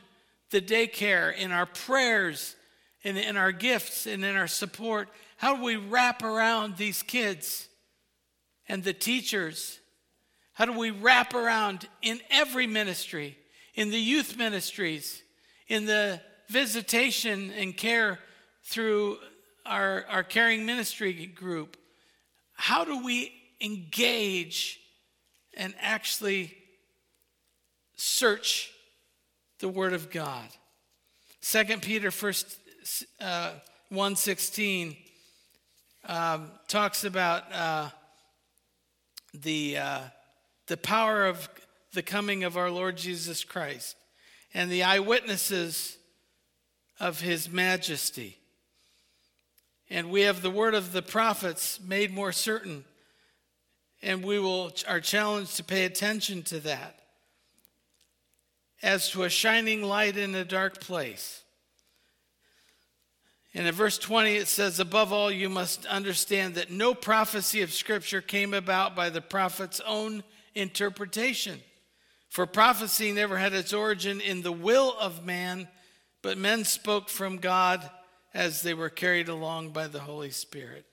the 0.50 0.62
daycare 0.62 1.36
in 1.36 1.50
our 1.50 1.66
prayers 1.66 2.54
and 3.02 3.18
in 3.18 3.36
our 3.36 3.50
gifts 3.50 4.06
and 4.06 4.24
in 4.24 4.36
our 4.36 4.46
support? 4.46 5.08
How 5.36 5.56
do 5.56 5.64
we 5.64 5.74
wrap 5.74 6.22
around 6.22 6.76
these 6.76 7.02
kids 7.02 7.68
and 8.68 8.84
the 8.84 8.92
teachers? 8.92 9.78
How 10.54 10.64
do 10.64 10.78
we 10.78 10.90
wrap 10.90 11.34
around 11.34 11.88
in 12.02 12.20
every 12.30 12.66
ministry, 12.66 13.36
in 13.74 13.90
the 13.90 13.98
youth 14.00 14.36
ministries, 14.36 15.22
in 15.68 15.86
the 15.86 16.20
visitation 16.48 17.50
and 17.56 17.76
care 17.76 18.18
through 18.64 19.18
our, 19.64 20.04
our 20.08 20.22
caring 20.22 20.66
ministry 20.66 21.26
group, 21.26 21.76
how 22.52 22.84
do 22.84 23.04
we 23.04 23.32
engage 23.60 24.80
and 25.54 25.74
actually 25.80 26.54
search 27.96 28.70
the 29.60 29.68
Word 29.68 29.92
of 29.92 30.10
God? 30.10 30.48
2 31.42 31.64
Peter 31.78 32.10
first, 32.10 32.58
uh, 33.20 33.52
1.16 33.90 34.96
um, 36.06 36.50
talks 36.68 37.04
about 37.04 37.44
uh, 37.52 37.88
the, 39.34 39.78
uh, 39.78 40.00
the 40.66 40.76
power 40.76 41.26
of 41.26 41.48
the 41.92 42.02
coming 42.02 42.44
of 42.44 42.56
our 42.56 42.70
Lord 42.70 42.96
Jesus 42.96 43.44
Christ 43.44 43.96
and 44.54 44.70
the 44.70 44.82
eyewitnesses 44.82 45.96
of 47.00 47.20
his 47.20 47.50
majesty. 47.50 48.38
And 49.90 50.10
we 50.10 50.22
have 50.22 50.40
the 50.40 50.50
word 50.50 50.74
of 50.74 50.92
the 50.92 51.02
prophets 51.02 51.80
made 51.80 52.12
more 52.12 52.32
certain. 52.32 52.84
And 54.02 54.24
we 54.24 54.38
will 54.38 54.72
are 54.88 55.00
challenged 55.00 55.56
to 55.56 55.64
pay 55.64 55.84
attention 55.84 56.42
to 56.44 56.60
that 56.60 56.98
as 58.82 59.10
to 59.10 59.22
a 59.22 59.28
shining 59.28 59.82
light 59.82 60.16
in 60.16 60.34
a 60.34 60.44
dark 60.44 60.80
place. 60.80 61.41
And 63.54 63.66
in 63.66 63.74
verse 63.74 63.98
20, 63.98 64.36
it 64.36 64.48
says, 64.48 64.80
Above 64.80 65.12
all, 65.12 65.30
you 65.30 65.48
must 65.48 65.84
understand 65.86 66.54
that 66.54 66.70
no 66.70 66.94
prophecy 66.94 67.60
of 67.62 67.72
Scripture 67.72 68.22
came 68.22 68.54
about 68.54 68.96
by 68.96 69.10
the 69.10 69.20
prophet's 69.20 69.80
own 69.80 70.22
interpretation. 70.54 71.60
For 72.30 72.46
prophecy 72.46 73.12
never 73.12 73.36
had 73.36 73.52
its 73.52 73.74
origin 73.74 74.20
in 74.22 74.40
the 74.40 74.52
will 74.52 74.96
of 74.98 75.26
man, 75.26 75.68
but 76.22 76.38
men 76.38 76.64
spoke 76.64 77.10
from 77.10 77.36
God 77.36 77.88
as 78.32 78.62
they 78.62 78.72
were 78.72 78.88
carried 78.88 79.28
along 79.28 79.70
by 79.70 79.86
the 79.86 80.00
Holy 80.00 80.30
Spirit. 80.30 80.86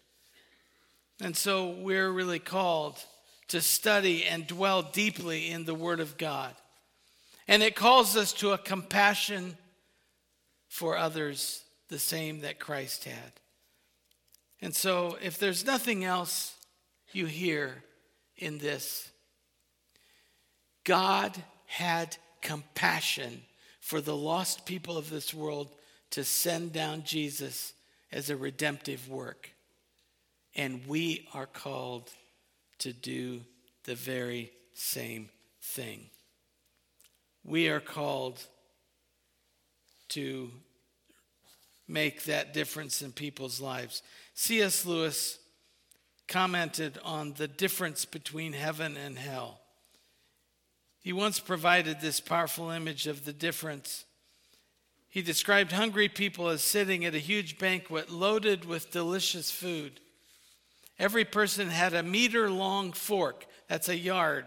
And 1.22 1.38
so 1.38 1.70
we're 1.70 2.12
really 2.12 2.40
called 2.40 3.02
to 3.50 3.62
study 3.62 4.26
and 4.26 4.48
dwell 4.48 4.82
deeply 4.82 5.50
in 5.50 5.66
the 5.66 5.74
Word 5.74 6.00
of 6.00 6.18
God. 6.18 6.54
And 7.48 7.64
it 7.64 7.76
calls 7.76 8.16
us 8.16 8.32
to 8.34 8.52
a 8.52 8.58
compassion 8.58 9.58
for 10.68 10.98
others, 10.98 11.64
the 11.90 12.00
same 12.00 12.42
that 12.42 12.60
Christ 12.60 13.04
had. 13.04 13.34
And 14.62 14.76
so, 14.76 15.18
if 15.22 15.38
there's 15.38 15.66
nothing 15.66 16.04
else 16.04 16.56
you 17.12 17.26
hear 17.26 17.84
in 18.38 18.58
this, 18.58 19.10
God 20.84 21.38
had 21.66 22.18
compassion 22.42 23.42
for 23.80 24.02
the 24.02 24.16
lost 24.16 24.66
people 24.66 24.98
of 24.98 25.10
this 25.10 25.34
world 25.34 25.70
to 26.12 26.24
send 26.24 26.74
down 26.74 27.04
Jesus 27.04 27.74
as 28.12 28.30
a 28.30 28.38
redemptive 28.38 29.08
work. 29.10 29.52
And 30.56 30.86
we 30.88 31.28
are 31.34 31.46
called 31.46 32.12
to 32.80 32.92
do 32.92 33.42
the 33.84 33.96
very 33.96 34.52
same 34.74 35.30
thing. 35.62 36.10
We 37.44 37.70
are 37.70 37.80
called 37.80 38.44
to 40.10 40.52
make 41.90 42.24
that 42.24 42.54
difference 42.54 43.02
in 43.02 43.12
people's 43.12 43.60
lives. 43.60 44.04
C.S. 44.36 44.86
Lewis 44.86 45.40
commented 46.28 47.00
on 47.04 47.34
the 47.34 47.48
difference 47.48 48.06
between 48.06 48.54
heaven 48.54 48.96
and 48.96 49.18
hell. 49.18 49.60
He 51.02 51.12
once 51.12 51.40
provided 51.40 52.00
this 52.00 52.20
powerful 52.20 52.70
image 52.70 53.08
of 53.08 53.26
the 53.26 53.34
difference. 53.34 54.06
He 55.10 55.24
described 55.24 55.72
hungry 55.72 56.08
people 56.08 56.50
as 56.50 56.62
sitting 56.62 57.04
at 57.04 57.16
a 57.16 57.20
huge 57.20 57.58
banquet 57.58 58.12
loaded 58.12 58.64
with 58.64 58.92
delicious 58.92 59.50
food. 59.50 60.00
Every 61.00 61.26
person 61.26 61.70
had 61.70 61.94
a 61.94 62.04
meter 62.04 62.50
long 62.50 62.92
fork, 62.92 63.46
that's 63.68 63.90
a 63.90 63.98
yard, 63.98 64.46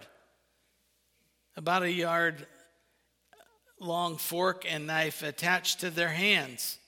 about 1.56 1.82
a 1.82 1.90
yard 1.90 2.46
long 3.80 4.16
fork 4.16 4.64
and 4.68 4.86
knife 4.86 5.22
attached 5.24 5.80
to 5.80 5.90
their 5.90 6.10
hands. 6.10 6.78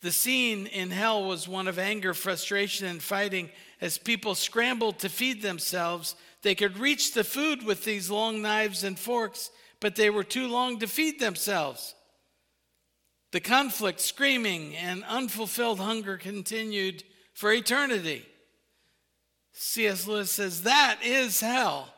The 0.00 0.12
scene 0.12 0.66
in 0.66 0.90
hell 0.90 1.24
was 1.24 1.48
one 1.48 1.66
of 1.66 1.78
anger, 1.78 2.14
frustration, 2.14 2.86
and 2.86 3.02
fighting 3.02 3.50
as 3.80 3.98
people 3.98 4.34
scrambled 4.34 5.00
to 5.00 5.08
feed 5.08 5.42
themselves. 5.42 6.14
They 6.42 6.54
could 6.54 6.78
reach 6.78 7.14
the 7.14 7.24
food 7.24 7.64
with 7.64 7.84
these 7.84 8.10
long 8.10 8.40
knives 8.40 8.84
and 8.84 8.98
forks, 8.98 9.50
but 9.80 9.96
they 9.96 10.10
were 10.10 10.24
too 10.24 10.46
long 10.46 10.78
to 10.78 10.86
feed 10.86 11.18
themselves. 11.18 11.94
The 13.32 13.40
conflict, 13.40 14.00
screaming, 14.00 14.76
and 14.76 15.04
unfulfilled 15.04 15.80
hunger 15.80 16.16
continued 16.16 17.02
for 17.34 17.52
eternity. 17.52 18.24
C.S. 19.52 20.06
Lewis 20.06 20.30
says 20.30 20.62
that 20.62 21.00
is 21.02 21.40
hell. 21.40 21.92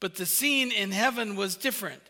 But 0.00 0.16
the 0.16 0.26
scene 0.26 0.72
in 0.72 0.90
heaven 0.90 1.36
was 1.36 1.54
different. 1.54 2.02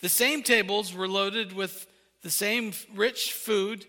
The 0.00 0.08
same 0.08 0.42
tables 0.42 0.92
were 0.92 1.08
loaded 1.08 1.52
with 1.52 1.86
the 2.22 2.30
same 2.30 2.72
rich 2.94 3.32
food, 3.32 3.86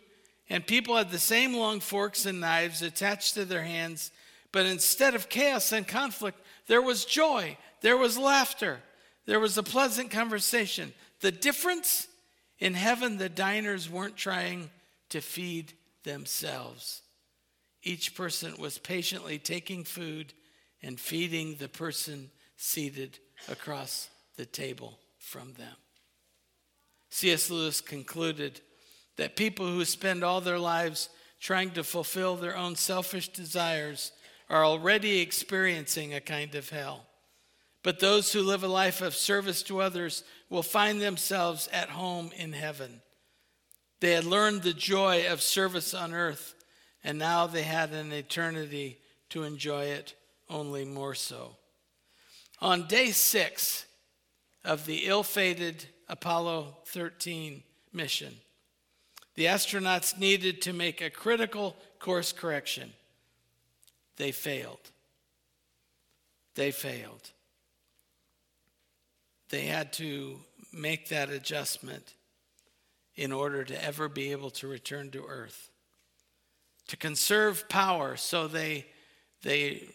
and 0.49 0.65
people 0.65 0.95
had 0.95 1.11
the 1.11 1.19
same 1.19 1.53
long 1.53 1.79
forks 1.79 2.25
and 2.25 2.39
knives 2.39 2.81
attached 2.81 3.33
to 3.33 3.45
their 3.45 3.63
hands. 3.63 4.11
But 4.51 4.65
instead 4.65 5.13
of 5.13 5.29
chaos 5.29 5.71
and 5.71 5.87
conflict, 5.87 6.39
there 6.67 6.81
was 6.81 7.05
joy, 7.05 7.57
there 7.81 7.97
was 7.97 8.17
laughter, 8.17 8.79
there 9.25 9.39
was 9.39 9.57
a 9.57 9.63
pleasant 9.63 10.09
conversation. 10.09 10.93
The 11.19 11.31
difference 11.31 12.07
in 12.59 12.73
heaven, 12.73 13.17
the 13.17 13.29
diners 13.29 13.89
weren't 13.89 14.15
trying 14.15 14.69
to 15.09 15.21
feed 15.21 15.73
themselves. 16.03 17.01
Each 17.83 18.15
person 18.15 18.53
was 18.57 18.77
patiently 18.77 19.37
taking 19.37 19.83
food 19.83 20.33
and 20.81 20.99
feeding 20.99 21.55
the 21.55 21.69
person 21.69 22.29
seated 22.55 23.19
across 23.49 24.09
the 24.37 24.45
table 24.45 24.97
from 25.19 25.53
them. 25.53 25.75
C.S. 27.09 27.49
Lewis 27.49 27.81
concluded 27.81 28.61
that 29.17 29.35
people 29.35 29.67
who 29.67 29.83
spend 29.85 30.23
all 30.23 30.41
their 30.41 30.59
lives 30.59 31.09
trying 31.39 31.71
to 31.71 31.83
fulfill 31.83 32.35
their 32.35 32.55
own 32.55 32.75
selfish 32.75 33.29
desires 33.29 34.11
are 34.49 34.65
already 34.65 35.19
experiencing 35.19 36.13
a 36.13 36.21
kind 36.21 36.55
of 36.55 36.69
hell. 36.69 37.05
But 37.83 37.99
those 37.99 38.31
who 38.31 38.41
live 38.41 38.63
a 38.63 38.67
life 38.67 39.01
of 39.01 39.15
service 39.15 39.61
to 39.63 39.81
others 39.81 40.23
will 40.49 40.63
find 40.63 41.01
themselves 41.01 41.67
at 41.71 41.89
home 41.89 42.31
in 42.35 42.53
heaven. 42.53 43.01
They 43.99 44.13
had 44.13 44.25
learned 44.25 44.63
the 44.63 44.73
joy 44.73 45.25
of 45.27 45.41
service 45.41 45.93
on 45.93 46.13
earth, 46.13 46.55
and 47.03 47.17
now 47.17 47.47
they 47.47 47.63
had 47.63 47.91
an 47.91 48.11
eternity 48.11 48.99
to 49.29 49.43
enjoy 49.43 49.85
it 49.85 50.15
only 50.49 50.85
more 50.85 51.15
so. 51.15 51.55
On 52.59 52.87
day 52.87 53.11
six 53.11 53.85
of 54.63 54.85
the 54.85 55.05
ill 55.05 55.23
fated 55.23 55.85
Apollo 56.09 56.77
13 56.87 57.63
mission, 57.93 58.33
the 59.37 59.45
astronauts 59.45 60.17
needed 60.17 60.63
to 60.63 60.73
make 60.73 60.99
a 60.99 61.11
critical 61.11 61.77
course 61.99 62.33
correction. 62.33 62.91
They 64.17 64.31
failed. 64.31 64.79
They 66.55 66.71
failed. 66.71 67.29
They 69.49 69.67
had 69.67 69.93
to 69.93 70.39
make 70.73 71.09
that 71.09 71.29
adjustment 71.29 72.15
in 73.15 73.31
order 73.31 73.63
to 73.63 73.85
ever 73.85 74.09
be 74.09 74.31
able 74.31 74.49
to 74.49 74.67
return 74.67 75.11
to 75.11 75.23
earth. 75.25 75.69
To 76.87 76.97
conserve 76.97 77.69
power, 77.69 78.17
so 78.17 78.47
they, 78.47 78.87
they 79.43 79.87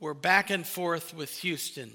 were 0.00 0.12
back 0.12 0.50
and 0.50 0.66
forth 0.66 1.14
with 1.14 1.34
Houston 1.38 1.90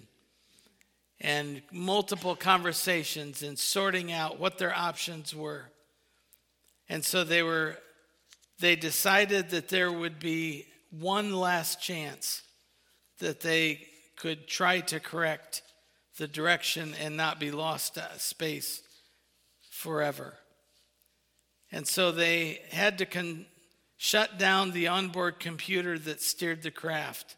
and 1.22 1.62
multiple 1.72 2.36
conversations 2.36 3.44
and 3.44 3.60
sorting 3.60 4.12
out 4.12 4.40
what 4.40 4.58
their 4.58 4.76
options 4.76 5.36
were. 5.36 5.66
And 6.90 7.04
so 7.04 7.24
they 7.24 7.44
were 7.44 7.78
they 8.60 8.76
decided 8.76 9.50
that 9.50 9.70
there 9.70 9.92
would 9.92 10.20
be 10.20 10.66
one 10.90 11.34
last 11.34 11.82
chance 11.82 12.42
that 13.20 13.42
they 13.42 13.86
could 14.16 14.48
try 14.48 14.80
to 14.80 15.00
correct 15.00 15.62
the 16.18 16.28
direction 16.28 16.94
and 17.02 17.18
not 17.18 17.40
be 17.40 17.52
lost 17.52 17.96
to 17.96 18.08
space 18.18 18.82
forever. 19.70 20.36
And 21.72 21.86
so 21.86 22.12
they 22.12 22.62
had 22.72 22.98
to 23.00 23.06
con- 23.06 23.46
shut 23.98 24.38
down 24.38 24.72
the 24.72 24.88
onboard 24.88 25.40
computer 25.40 26.00
that 26.00 26.22
steered 26.22 26.64
the 26.64 26.72
craft. 26.72 27.36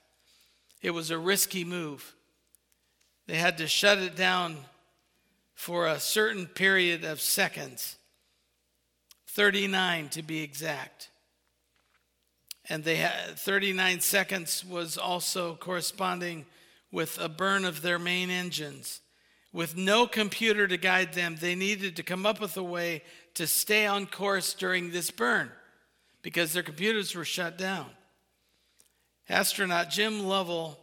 It 0.84 0.92
was 0.92 1.10
a 1.10 1.18
risky 1.18 1.64
move. 1.64 2.14
They 3.26 3.38
had 3.38 3.58
to 3.58 3.68
shut 3.68 3.98
it 3.98 4.16
down 4.16 4.58
for 5.56 5.88
a 5.88 6.00
certain 6.00 6.46
period 6.46 7.04
of 7.04 7.20
seconds 7.20 7.98
39 9.38 10.10
to 10.10 10.24
be 10.24 10.42
exact. 10.42 11.10
And 12.68 12.84
they 12.84 12.96
had 12.96 13.38
39 13.38 14.00
seconds 14.00 14.66
was 14.66 14.98
also 14.98 15.54
corresponding 15.54 16.48
with 16.92 17.20
a 17.22 17.30
burn 17.30 17.64
of 17.64 17.84
their 17.84 18.00
main 18.00 18.32
engines. 18.32 19.00
With 19.54 19.78
no 19.78 20.08
computer 20.08 20.68
to 20.68 20.76
guide 20.76 21.14
them, 21.14 21.38
they 21.40 21.54
needed 21.54 21.96
to 21.98 22.04
come 22.04 22.26
up 22.26 22.42
with 22.42 22.58
a 22.58 22.64
way 22.64 23.04
to 23.36 23.46
stay 23.46 23.86
on 23.86 24.08
course 24.08 24.56
during 24.56 24.90
this 24.90 25.12
burn 25.12 25.52
because 26.24 26.54
their 26.54 26.64
computers 26.64 27.14
were 27.14 27.24
shut 27.24 27.60
down. 27.60 27.92
Astronaut 29.30 29.92
Jim 29.92 30.26
Lovell 30.26 30.80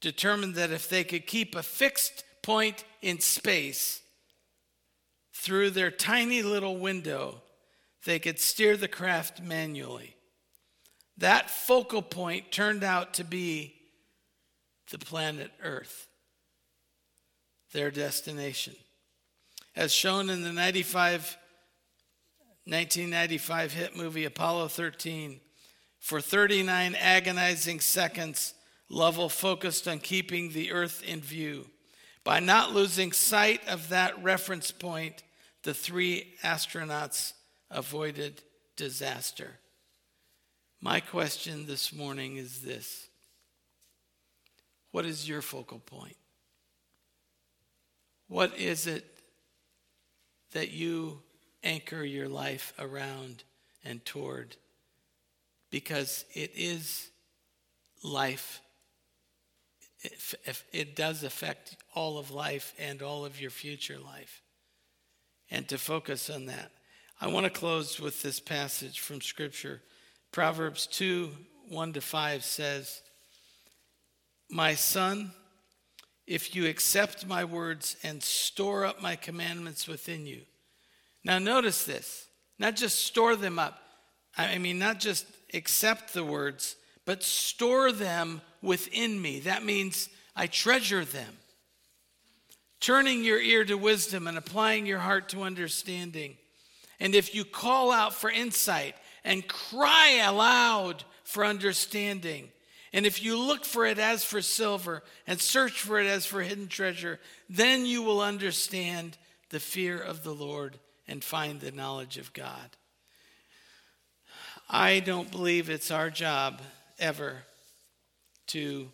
determined 0.00 0.56
that 0.56 0.72
if 0.72 0.88
they 0.88 1.04
could 1.04 1.28
keep 1.28 1.54
a 1.54 1.62
fixed 1.62 2.24
point 2.42 2.82
in 3.00 3.20
space 3.20 4.00
through 5.32 5.70
their 5.70 5.92
tiny 5.92 6.42
little 6.42 6.78
window, 6.78 7.42
they 8.06 8.20
could 8.20 8.38
steer 8.38 8.76
the 8.76 8.88
craft 8.88 9.42
manually. 9.42 10.16
That 11.18 11.50
focal 11.50 12.02
point 12.02 12.52
turned 12.52 12.84
out 12.84 13.14
to 13.14 13.24
be 13.24 13.74
the 14.90 14.98
planet 14.98 15.50
Earth, 15.62 16.06
their 17.72 17.90
destination. 17.90 18.76
As 19.74 19.92
shown 19.92 20.30
in 20.30 20.44
the 20.44 20.52
95, 20.52 21.36
1995 22.64 23.72
hit 23.72 23.96
movie 23.96 24.24
Apollo 24.24 24.68
13, 24.68 25.40
for 25.98 26.20
39 26.20 26.94
agonizing 26.94 27.80
seconds, 27.80 28.54
Lovell 28.88 29.28
focused 29.28 29.88
on 29.88 29.98
keeping 29.98 30.52
the 30.52 30.70
Earth 30.70 31.02
in 31.04 31.20
view. 31.20 31.66
By 32.22 32.38
not 32.38 32.72
losing 32.72 33.10
sight 33.10 33.66
of 33.66 33.88
that 33.88 34.22
reference 34.22 34.70
point, 34.70 35.24
the 35.64 35.74
three 35.74 36.34
astronauts 36.44 37.32
avoided 37.70 38.42
disaster. 38.76 39.58
My 40.80 41.00
question 41.00 41.66
this 41.66 41.92
morning 41.92 42.36
is 42.36 42.62
this 42.62 43.08
what 44.92 45.04
is 45.04 45.28
your 45.28 45.42
focal 45.42 45.78
point? 45.78 46.16
What 48.28 48.56
is 48.58 48.86
it 48.86 49.04
that 50.52 50.70
you 50.70 51.20
anchor 51.62 52.02
your 52.02 52.28
life 52.28 52.72
around 52.78 53.44
and 53.84 54.04
toward? 54.04 54.56
Because 55.70 56.24
it 56.32 56.52
is 56.54 57.10
life. 58.02 58.60
It, 60.00 60.62
it 60.72 60.96
does 60.96 61.24
affect 61.24 61.76
all 61.94 62.18
of 62.18 62.30
life 62.30 62.72
and 62.78 63.02
all 63.02 63.24
of 63.24 63.40
your 63.40 63.50
future 63.50 63.98
life. 63.98 64.42
And 65.50 65.68
to 65.68 65.78
focus 65.78 66.30
on 66.30 66.46
that. 66.46 66.70
I 67.20 67.28
want 67.28 67.44
to 67.44 67.50
close 67.50 67.98
with 67.98 68.22
this 68.22 68.40
passage 68.40 69.00
from 69.00 69.20
Scripture. 69.20 69.82
Proverbs 70.32 70.86
2 70.86 71.30
1 71.68 71.92
to 71.94 72.00
5 72.00 72.44
says, 72.44 73.02
my 74.48 74.74
son, 74.74 75.32
if 76.26 76.54
you 76.54 76.66
accept 76.68 77.26
my 77.26 77.44
words 77.44 77.96
and 78.02 78.22
store 78.22 78.84
up 78.84 79.02
my 79.02 79.16
commandments 79.16 79.88
within 79.88 80.26
you. 80.26 80.42
Now, 81.24 81.38
notice 81.38 81.84
this 81.84 82.28
not 82.58 82.76
just 82.76 83.00
store 83.00 83.36
them 83.36 83.58
up, 83.58 83.80
I 84.36 84.58
mean, 84.58 84.78
not 84.78 85.00
just 85.00 85.26
accept 85.54 86.12
the 86.12 86.24
words, 86.24 86.76
but 87.04 87.22
store 87.22 87.92
them 87.92 88.42
within 88.62 89.20
me. 89.20 89.40
That 89.40 89.64
means 89.64 90.08
I 90.34 90.46
treasure 90.46 91.04
them. 91.04 91.38
turning 92.78 93.24
your 93.24 93.40
ear 93.40 93.64
to 93.64 93.74
wisdom 93.74 94.26
and 94.26 94.36
applying 94.36 94.86
your 94.86 94.98
heart 94.98 95.30
to 95.30 95.42
understanding. 95.42 96.36
And 96.98 97.14
if 97.14 97.34
you 97.34 97.44
call 97.44 97.92
out 97.92 98.14
for 98.14 98.30
insight 98.30 98.94
and 99.24 99.46
cry 99.46 100.20
aloud 100.24 101.04
for 101.24 101.44
understanding, 101.44 102.48
and 102.92 103.04
if 103.04 103.22
you 103.22 103.38
look 103.38 103.64
for 103.64 103.84
it 103.84 103.98
as 103.98 104.24
for 104.24 104.40
silver 104.40 105.02
and 105.26 105.40
search 105.40 105.82
for 105.82 106.00
it 106.00 106.06
as 106.06 106.24
for 106.24 106.42
hidden 106.42 106.68
treasure, 106.68 107.20
then 107.48 107.84
you 107.84 108.02
will 108.02 108.20
understand 108.20 109.18
the 109.50 109.60
fear 109.60 109.98
of 109.98 110.24
the 110.24 110.34
Lord 110.34 110.78
and 111.06 111.22
find 111.22 111.60
the 111.60 111.72
knowledge 111.72 112.16
of 112.16 112.32
God. 112.32 112.76
I 114.68 115.00
don't 115.00 115.30
believe 115.30 115.70
it's 115.70 115.90
our 115.90 116.10
job 116.10 116.60
ever 116.98 117.42
to 118.48 118.90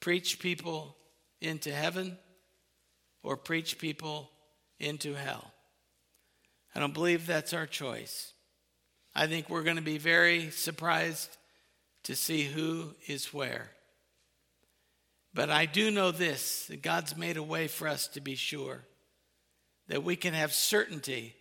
preach 0.00 0.38
people 0.38 0.96
into 1.40 1.72
heaven 1.72 2.16
or 3.22 3.36
preach 3.36 3.78
people 3.78 4.30
into 4.78 5.14
hell. 5.14 5.52
I 6.74 6.80
don't 6.80 6.94
believe 6.94 7.26
that's 7.26 7.52
our 7.52 7.66
choice. 7.66 8.32
I 9.14 9.26
think 9.26 9.48
we're 9.48 9.64
going 9.64 9.76
to 9.76 9.82
be 9.82 9.98
very 9.98 10.50
surprised 10.50 11.36
to 12.04 12.14
see 12.14 12.44
who 12.44 12.94
is 13.06 13.34
where. 13.34 13.70
But 15.34 15.50
I 15.50 15.66
do 15.66 15.90
know 15.90 16.10
this 16.10 16.66
that 16.66 16.82
God's 16.82 17.16
made 17.16 17.36
a 17.36 17.42
way 17.42 17.68
for 17.68 17.88
us 17.88 18.08
to 18.08 18.20
be 18.20 18.34
sure 18.34 18.82
that 19.88 20.04
we 20.04 20.16
can 20.16 20.34
have 20.34 20.52
certainty 20.52 21.34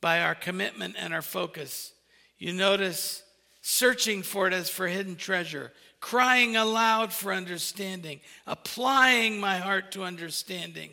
by 0.00 0.22
our 0.22 0.34
commitment 0.34 0.96
and 0.98 1.12
our 1.12 1.22
focus. 1.22 1.92
You 2.38 2.52
notice 2.52 3.22
searching 3.60 4.22
for 4.22 4.46
it 4.46 4.52
as 4.52 4.70
for 4.70 4.86
hidden 4.86 5.16
treasure, 5.16 5.72
crying 6.00 6.56
aloud 6.56 7.12
for 7.12 7.32
understanding, 7.32 8.20
applying 8.46 9.40
my 9.40 9.58
heart 9.58 9.92
to 9.92 10.04
understanding, 10.04 10.90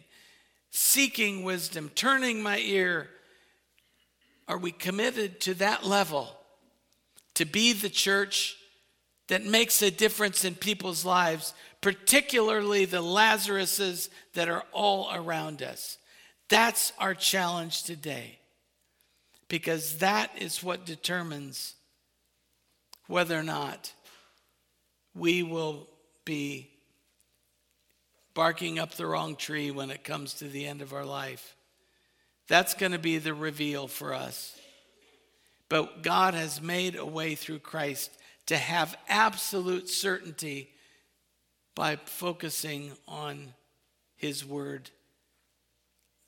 seeking 0.72 1.44
wisdom, 1.44 1.90
turning 1.96 2.42
my 2.42 2.58
ear. 2.58 3.10
Are 4.48 4.58
we 4.58 4.72
committed 4.72 5.40
to 5.42 5.54
that 5.56 5.86
level 5.86 6.36
to 7.34 7.46
be 7.46 7.74
the 7.74 7.90
church 7.90 8.58
that 9.28 9.44
makes 9.44 9.82
a 9.82 9.90
difference 9.90 10.46
in 10.46 10.56
people's 10.56 11.04
lives, 11.04 11.54
particularly 11.82 12.86
the 12.86 13.02
Lazaruses 13.02 14.10
that 14.34 14.50
are 14.50 14.64
all 14.72 15.10
around 15.14 15.64
us? 15.64 15.98
That's 16.50 16.94
our 17.00 17.16
challenge 17.16 17.84
today 17.84 18.40
because 19.48 19.98
that 19.98 20.32
is 20.38 20.64
what 20.64 20.86
determines 20.86 21.76
whether 23.08 23.38
or 23.38 23.44
not 23.44 23.94
we 25.16 25.44
will 25.44 25.88
be 26.24 26.70
barking 28.34 28.78
up 28.80 28.92
the 28.94 29.06
wrong 29.06 29.36
tree 29.36 29.72
when 29.72 29.90
it 29.90 30.04
comes 30.04 30.34
to 30.36 30.48
the 30.48 30.66
end 30.66 30.82
of 30.82 30.94
our 30.94 31.06
life. 31.06 31.56
That's 32.48 32.74
going 32.74 32.92
to 32.92 33.00
be 33.00 33.18
the 33.18 33.34
reveal 33.34 33.88
for 33.88 34.14
us. 34.14 34.58
But 35.70 36.04
God 36.04 36.34
has 36.34 36.62
made 36.62 36.96
a 36.96 37.06
way 37.06 37.36
through 37.36 37.60
Christ 37.60 38.12
to 38.48 38.58
have 38.58 38.98
absolute 39.10 39.90
certainty 39.90 40.70
by 41.74 41.96
focusing 41.96 42.92
on 43.08 43.54
His 44.16 44.46
Word, 44.46 44.92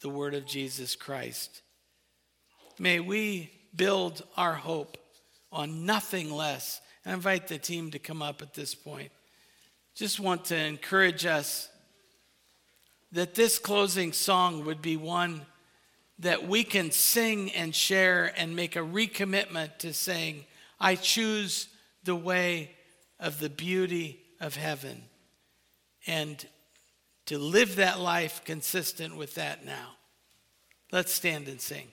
the 0.01 0.09
Word 0.09 0.33
of 0.33 0.45
Jesus 0.45 0.95
Christ. 0.95 1.61
May 2.79 2.99
we 2.99 3.51
build 3.75 4.23
our 4.35 4.55
hope 4.55 4.97
on 5.51 5.85
nothing 5.85 6.31
less. 6.31 6.81
I 7.05 7.13
invite 7.13 7.47
the 7.47 7.57
team 7.57 7.91
to 7.91 7.99
come 7.99 8.21
up 8.21 8.41
at 8.41 8.53
this 8.53 8.75
point. 8.75 9.11
Just 9.95 10.19
want 10.19 10.45
to 10.45 10.57
encourage 10.57 11.25
us 11.25 11.69
that 13.11 13.35
this 13.35 13.57
closing 13.57 14.11
song 14.11 14.65
would 14.65 14.81
be 14.81 14.97
one 14.97 15.45
that 16.19 16.47
we 16.47 16.63
can 16.63 16.91
sing 16.91 17.51
and 17.51 17.75
share 17.75 18.33
and 18.35 18.55
make 18.55 18.75
a 18.75 18.79
recommitment 18.79 19.77
to 19.79 19.93
saying, 19.93 20.45
I 20.79 20.95
choose 20.95 21.67
the 22.03 22.15
way 22.15 22.71
of 23.19 23.39
the 23.39 23.49
beauty 23.49 24.19
of 24.39 24.55
heaven 24.55 25.03
and 26.05 26.45
to 27.27 27.37
live 27.37 27.75
that 27.75 27.99
life 27.99 28.41
consistent 28.45 29.15
with 29.15 29.35
that 29.35 29.65
now. 29.65 29.95
Let's 30.91 31.13
stand 31.13 31.47
and 31.47 31.59
sing. 31.59 31.87